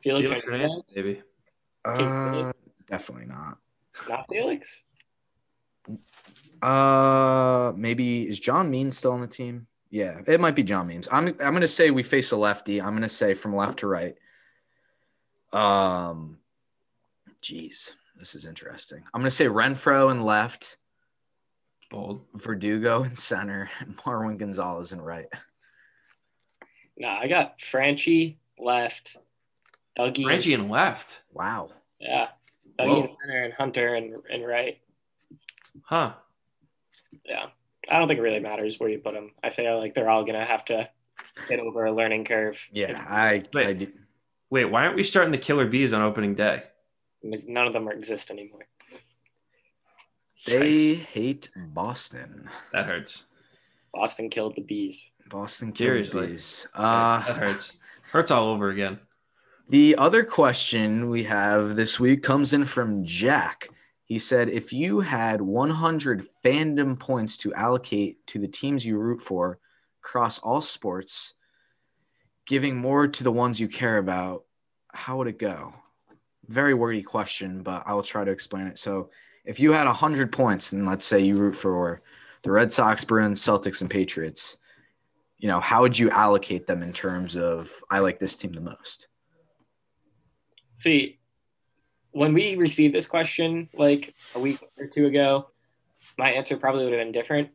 [0.02, 0.70] Felix, Felix Hernandez?
[0.94, 1.22] Hernandez, maybe.
[1.84, 2.52] Uh,
[2.88, 3.58] definitely not.
[4.08, 4.82] Not Felix.
[6.62, 9.66] Uh, maybe is John Means still on the team?
[9.90, 11.08] Yeah, it might be John Means.
[11.10, 12.80] I'm I'm gonna say we face a lefty.
[12.82, 14.16] I'm gonna say from left to right.
[15.52, 16.37] Um,
[17.40, 19.02] geez, this is interesting.
[19.14, 20.76] I'm gonna say Renfroe in left,
[21.90, 22.22] Bold.
[22.34, 25.28] Verdugo in center, and Marwin Gonzalez in right.
[26.96, 29.16] No, I got Franchy left.
[29.98, 30.24] Dougie.
[30.24, 31.22] Franchy and left.
[31.32, 31.70] Wow.
[32.00, 32.28] Yeah.
[32.78, 33.02] Dougie Whoa.
[33.02, 34.78] in center and Hunter and, and right.
[35.82, 36.12] Huh.
[37.24, 37.46] Yeah.
[37.88, 39.32] I don't think it really matters where you put them.
[39.42, 40.88] I feel like they're all going to have to
[41.48, 42.60] get over a learning curve.
[42.70, 43.66] Yeah, I, Wait.
[43.66, 43.88] I do.
[44.50, 46.62] Wait, why aren't we starting the Killer Bees on opening day?
[47.22, 48.66] Because None of them exist anymore.
[50.46, 50.98] They Yikes.
[51.06, 52.48] hate Boston.
[52.72, 53.22] That hurts.
[53.92, 55.04] Boston killed the bees.
[55.28, 56.26] Boston killed Seriously.
[56.26, 56.68] Killers.
[56.74, 57.72] Uh, that hurts.
[58.12, 59.00] Hurts all over again.
[59.68, 63.68] The other question we have this week comes in from Jack.
[64.04, 69.20] He said, if you had 100 fandom points to allocate to the teams you root
[69.20, 69.58] for
[70.02, 71.34] across all sports,
[72.46, 74.44] giving more to the ones you care about,
[74.94, 75.74] how would it go?
[76.48, 78.78] Very wordy question, but I'll try to explain it.
[78.78, 79.10] So,
[79.44, 82.02] if you had 100 points, and let's say you root for
[82.42, 84.58] the Red Sox, Bruins, Celtics, and Patriots,
[85.38, 88.60] you know, how would you allocate them in terms of I like this team the
[88.60, 89.08] most?
[90.74, 91.18] See,
[92.12, 95.50] when we received this question like a week or two ago,
[96.16, 97.50] my answer probably would have been different.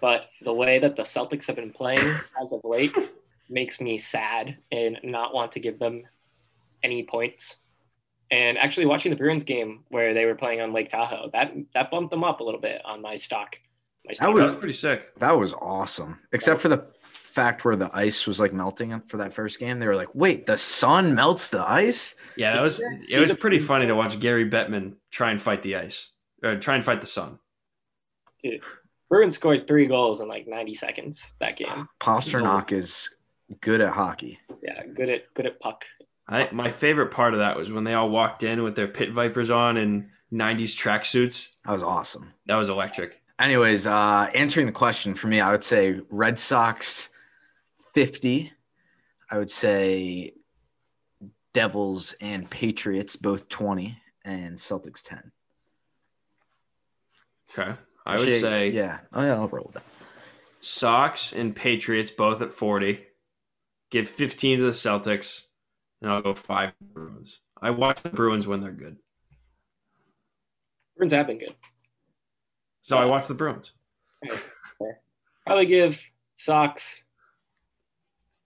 [0.00, 2.94] But the way that the Celtics have been playing as of late
[3.48, 6.04] makes me sad and not want to give them
[6.82, 7.56] any points.
[8.30, 11.90] And actually, watching the Bruins game where they were playing on Lake Tahoe, that that
[11.90, 13.56] bumped them up a little bit on my stock.
[14.06, 15.14] My stock That was pretty sick.
[15.18, 16.20] That was awesome.
[16.32, 16.86] Except for the
[17.30, 19.78] fact where the ice was like melting for that first game.
[19.78, 22.16] They were like, wait, the sun melts the ice?
[22.36, 25.76] Yeah, that was it was pretty funny to watch Gary Bettman try and fight the
[25.76, 26.08] ice.
[26.42, 27.38] Or try and fight the sun.
[28.42, 28.62] Dude,
[29.08, 31.88] Bruins scored three goals in like 90 seconds that game.
[32.00, 33.10] Pastrnak is
[33.60, 34.38] good at hockey.
[34.62, 35.84] Yeah, good at good at puck.
[36.30, 39.12] I, my favorite part of that was when they all walked in with their pit
[39.12, 41.48] vipers on and 90s tracksuits.
[41.64, 42.32] That was awesome.
[42.46, 43.20] That was electric.
[43.38, 47.10] Anyways, uh, answering the question for me, I would say Red Sox
[47.94, 48.52] 50.
[49.30, 50.34] I would say
[51.52, 55.32] Devils and Patriots both 20 and Celtics 10.
[57.50, 57.74] Okay.
[58.06, 58.98] I would Actually, say yeah.
[59.12, 59.84] Oh, yeah, I'll roll with that.
[60.60, 63.04] Sox and Patriots both at 40.
[63.90, 65.44] Give 15 to the Celtics,
[66.02, 67.40] and I'll go five Bruins.
[67.60, 68.96] I watch the Bruins when they're good.
[70.96, 71.54] Bruins have been good.
[72.82, 73.72] So I watch the Bruins.
[75.46, 76.00] Probably give
[76.34, 77.02] Sox,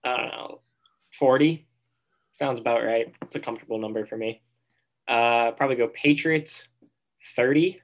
[0.03, 0.61] I don't know,
[1.17, 1.67] 40.
[2.33, 3.13] Sounds about right.
[3.21, 4.41] It's a comfortable number for me.
[5.07, 6.67] Uh, probably go Patriots,
[7.35, 7.79] 30.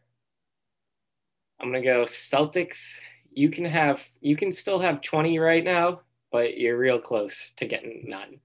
[1.60, 3.00] I'm going to go Celtics.
[3.32, 6.02] You can have, you can still have 20 right now,
[6.32, 8.40] but you're real close to getting none.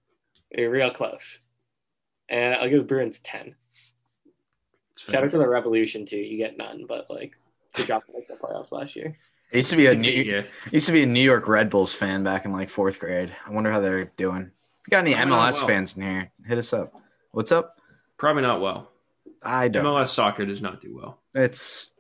[0.51, 1.39] You're real close.
[2.29, 3.55] And I'll give the Bruins 10.
[4.93, 6.17] It's Shout out to the Revolution too.
[6.17, 7.33] You get none, but like
[7.75, 9.17] good job to make the playoffs last year.
[9.53, 10.43] I used to be a New, yeah.
[10.73, 13.35] used to be a New York Red Bulls fan back in like fourth grade.
[13.47, 14.43] I wonder how they're doing.
[14.43, 15.67] If you got any Probably MLS well.
[15.67, 16.95] fans in here, hit us up.
[17.31, 17.81] What's up?
[18.17, 18.91] Probably not well.
[19.45, 19.85] I don't.
[19.85, 21.21] MLS soccer does not do well.
[21.35, 21.91] It's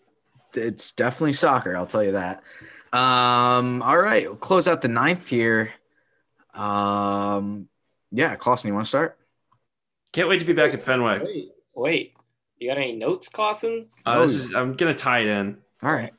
[0.55, 1.77] it's definitely soccer.
[1.77, 2.43] I'll tell you that.
[2.93, 5.73] Um, all right, we'll close out the ninth here.
[6.55, 7.69] Um,
[8.11, 9.19] yeah, Clausen, you want to start?
[10.13, 11.21] Can't wait to be back at Fenway.
[11.23, 12.13] Wait, wait.
[12.59, 13.87] You got any notes, Clausen?
[14.07, 15.59] Uh, this is I'm gonna tie it in.
[15.83, 16.13] All right.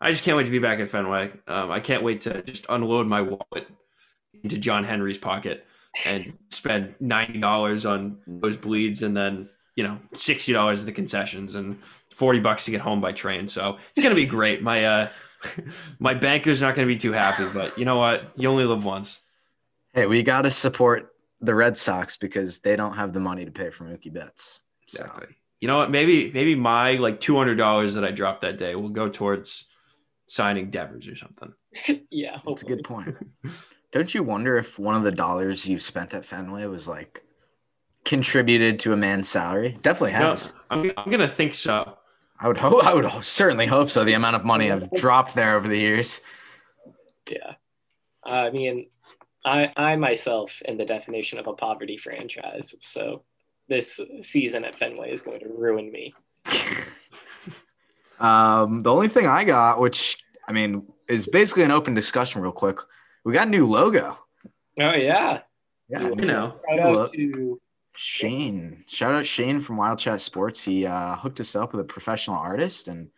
[0.00, 1.32] I just can't wait to be back at Fenway.
[1.46, 3.66] Um, I can't wait to just unload my wallet
[4.42, 5.66] into John Henry's pocket
[6.04, 10.92] and spend ninety dollars on those bleeds, and then you know sixty dollars at the
[10.92, 11.78] concessions and
[12.10, 13.48] forty bucks to get home by train.
[13.48, 14.62] So it's gonna be great.
[14.62, 15.08] My uh,
[15.98, 18.32] my banker's not gonna be too happy, but you know what?
[18.36, 19.20] You only live once.
[19.94, 23.50] Hey, we got to support the Red Sox because they don't have the money to
[23.50, 24.60] pay for Mookie Betts.
[24.86, 25.06] So,
[25.60, 25.90] You know what?
[25.90, 29.66] Maybe maybe my like two hundred dollars that I dropped that day will go towards
[30.26, 31.52] signing Devers or something.
[32.10, 33.14] yeah, that's a good point.
[33.92, 37.22] Don't you wonder if one of the dollars you spent at Fenway was like
[38.04, 39.78] contributed to a man's salary?
[39.82, 40.52] Definitely No, has.
[40.70, 41.96] I'm, I'm gonna think so.
[42.40, 42.82] I would hope.
[42.84, 44.04] I would certainly hope so.
[44.04, 46.20] The amount of money I've dropped there over the years.
[47.30, 47.54] Yeah.
[48.24, 48.88] I mean,
[49.44, 52.74] I I myself am the definition of a poverty franchise.
[52.80, 53.24] So
[53.68, 56.14] this season at Fenway is going to ruin me.
[58.20, 62.52] Um, the only thing I got, which I mean, is basically an open discussion, real
[62.52, 62.78] quick.
[63.24, 64.18] We got a new logo.
[64.80, 65.40] Oh yeah.
[65.88, 67.60] Yeah, You know, Shout out to
[67.96, 68.84] Shane.
[68.86, 70.62] Shout out Shane from Wild Chat Sports.
[70.62, 73.08] He uh, hooked us up with a professional artist and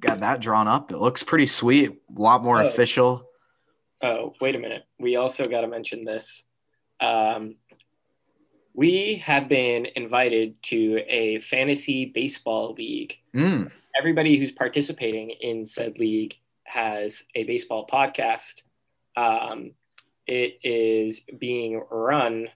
[0.00, 0.90] got that drawn up.
[0.90, 2.66] It looks pretty sweet, a lot more Oh.
[2.66, 3.28] official.
[4.04, 4.82] Oh, wait a minute.
[5.00, 6.42] We also got to mention this.
[7.00, 7.54] Um,
[8.74, 13.14] we have been invited to a fantasy baseball league.
[13.34, 16.34] Mm, Everybody who's participating in said league
[16.64, 18.60] has a baseball podcast.
[19.16, 19.70] Um,
[20.26, 22.48] it is being run.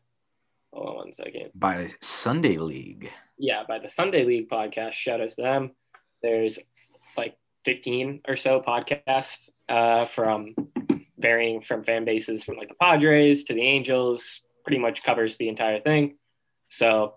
[0.75, 1.51] Hold on one second.
[1.55, 3.11] by Sunday League.
[3.39, 4.93] Yeah, by the Sunday League podcast.
[4.93, 5.71] Shout out to them.
[6.23, 6.59] There's
[7.17, 10.55] like 15 or so podcasts uh, from
[11.19, 15.49] varying from fan bases from like the Padres to the Angels, pretty much covers the
[15.49, 16.17] entire thing.
[16.69, 17.15] So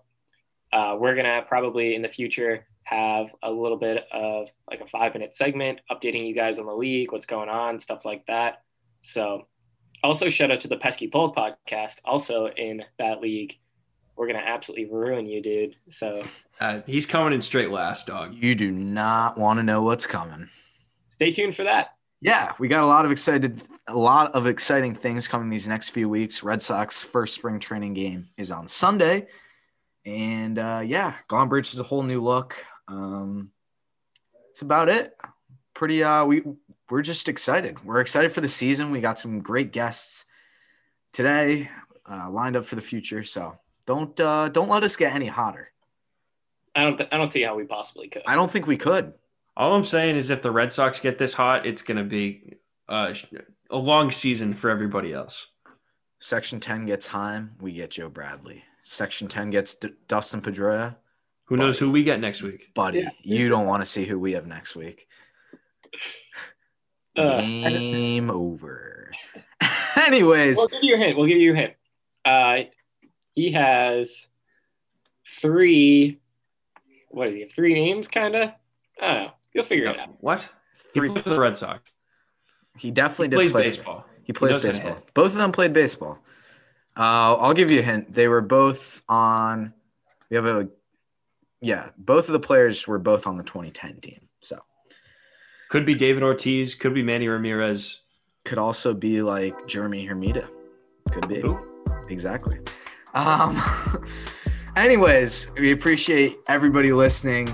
[0.72, 5.14] uh, we're gonna probably in the future have a little bit of like a five
[5.14, 8.62] minute segment updating you guys on the league, what's going on, stuff like that.
[9.02, 9.46] So
[10.02, 13.58] also shout out to the Pesky Pole podcast, also in that league.
[14.16, 15.76] We're gonna absolutely ruin you, dude.
[15.90, 16.22] So
[16.60, 18.34] uh, he's coming in straight last, dog.
[18.34, 20.48] You do not want to know what's coming.
[21.10, 21.94] stay tuned for that.
[22.22, 25.88] Yeah, we got a lot of excited, a lot of exciting things coming these next
[25.88, 26.44] few weeks.
[26.44, 29.26] Red Sox first spring training game is on Sunday,
[30.06, 32.64] and uh, yeah, Gone Bridge is a whole new look.
[32.86, 33.50] Um,
[34.50, 35.16] it's about it.
[35.74, 36.04] Pretty.
[36.04, 36.44] Uh, we
[36.88, 37.84] we're just excited.
[37.84, 38.92] We're excited for the season.
[38.92, 40.24] We got some great guests
[41.12, 41.70] today
[42.08, 43.24] uh, lined up for the future.
[43.24, 45.72] So don't uh, don't let us get any hotter.
[46.76, 46.98] I don't.
[46.98, 48.22] Th- I don't see how we possibly could.
[48.28, 49.12] I don't think we could.
[49.56, 52.54] All I'm saying is, if the Red Sox get this hot, it's going to be
[52.88, 53.12] uh,
[53.70, 55.48] a long season for everybody else.
[56.20, 58.62] Section 10 gets Chaim, we get Joe Bradley.
[58.82, 60.96] Section 10 gets D- Dustin Pedroia.
[61.46, 62.72] Who knows who we get next week?
[62.74, 63.10] Buddy, Yeah.
[63.22, 65.06] you don't want to see who we have next week.
[67.14, 69.12] Uh, Game over.
[69.96, 71.18] Anyways, We'll give you a hint.
[71.18, 71.74] We'll give you a hint.
[72.24, 72.56] Uh,
[73.34, 74.28] he has
[75.28, 76.20] three.
[77.10, 77.44] What is he?
[77.44, 78.50] Three names, kind of.
[78.98, 79.30] I don't know.
[79.54, 80.08] You'll figure it out.
[80.20, 80.48] What?
[80.74, 81.90] Three- Three for the Red Sox.
[82.78, 84.04] he definitely He did plays play baseball.
[84.24, 85.06] He plays knows how to baseball.
[85.14, 86.18] Both of them played baseball.
[86.96, 88.14] Uh, I'll give you a hint.
[88.14, 89.74] They were both on.
[90.30, 90.68] We have a.
[91.60, 94.28] Yeah, both of the players were both on the 2010 team.
[94.40, 94.58] So
[95.68, 96.74] Could be David Ortiz.
[96.74, 98.00] Could be Manny Ramirez.
[98.44, 100.48] could also be like Jeremy Hermida.
[101.12, 101.40] Could be.
[101.40, 101.58] Who?
[102.08, 102.58] Exactly.
[103.14, 103.60] Um,
[104.76, 107.46] anyways, we appreciate everybody listening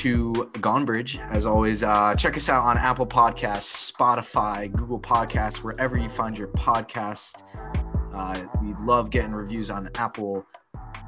[0.00, 1.18] to Gone Bridge.
[1.28, 6.38] As always, uh, check us out on Apple Podcasts, Spotify, Google Podcasts, wherever you find
[6.38, 7.42] your podcast.
[8.14, 10.46] Uh, we love getting reviews on Apple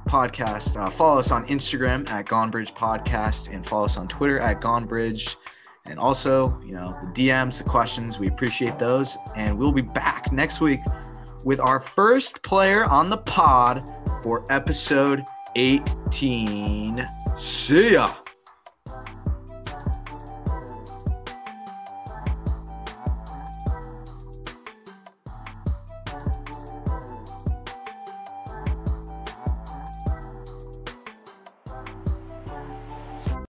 [0.07, 0.79] Podcast.
[0.79, 4.61] Uh, follow us on Instagram at Gone Bridge Podcast and follow us on Twitter at
[4.61, 5.37] Gone Bridge.
[5.87, 9.17] And also, you know, the DMs, the questions, we appreciate those.
[9.35, 10.81] And we'll be back next week
[11.47, 13.83] with our first player on the pod
[14.23, 15.23] for episode
[15.57, 17.07] 18.
[17.35, 18.22] See ya.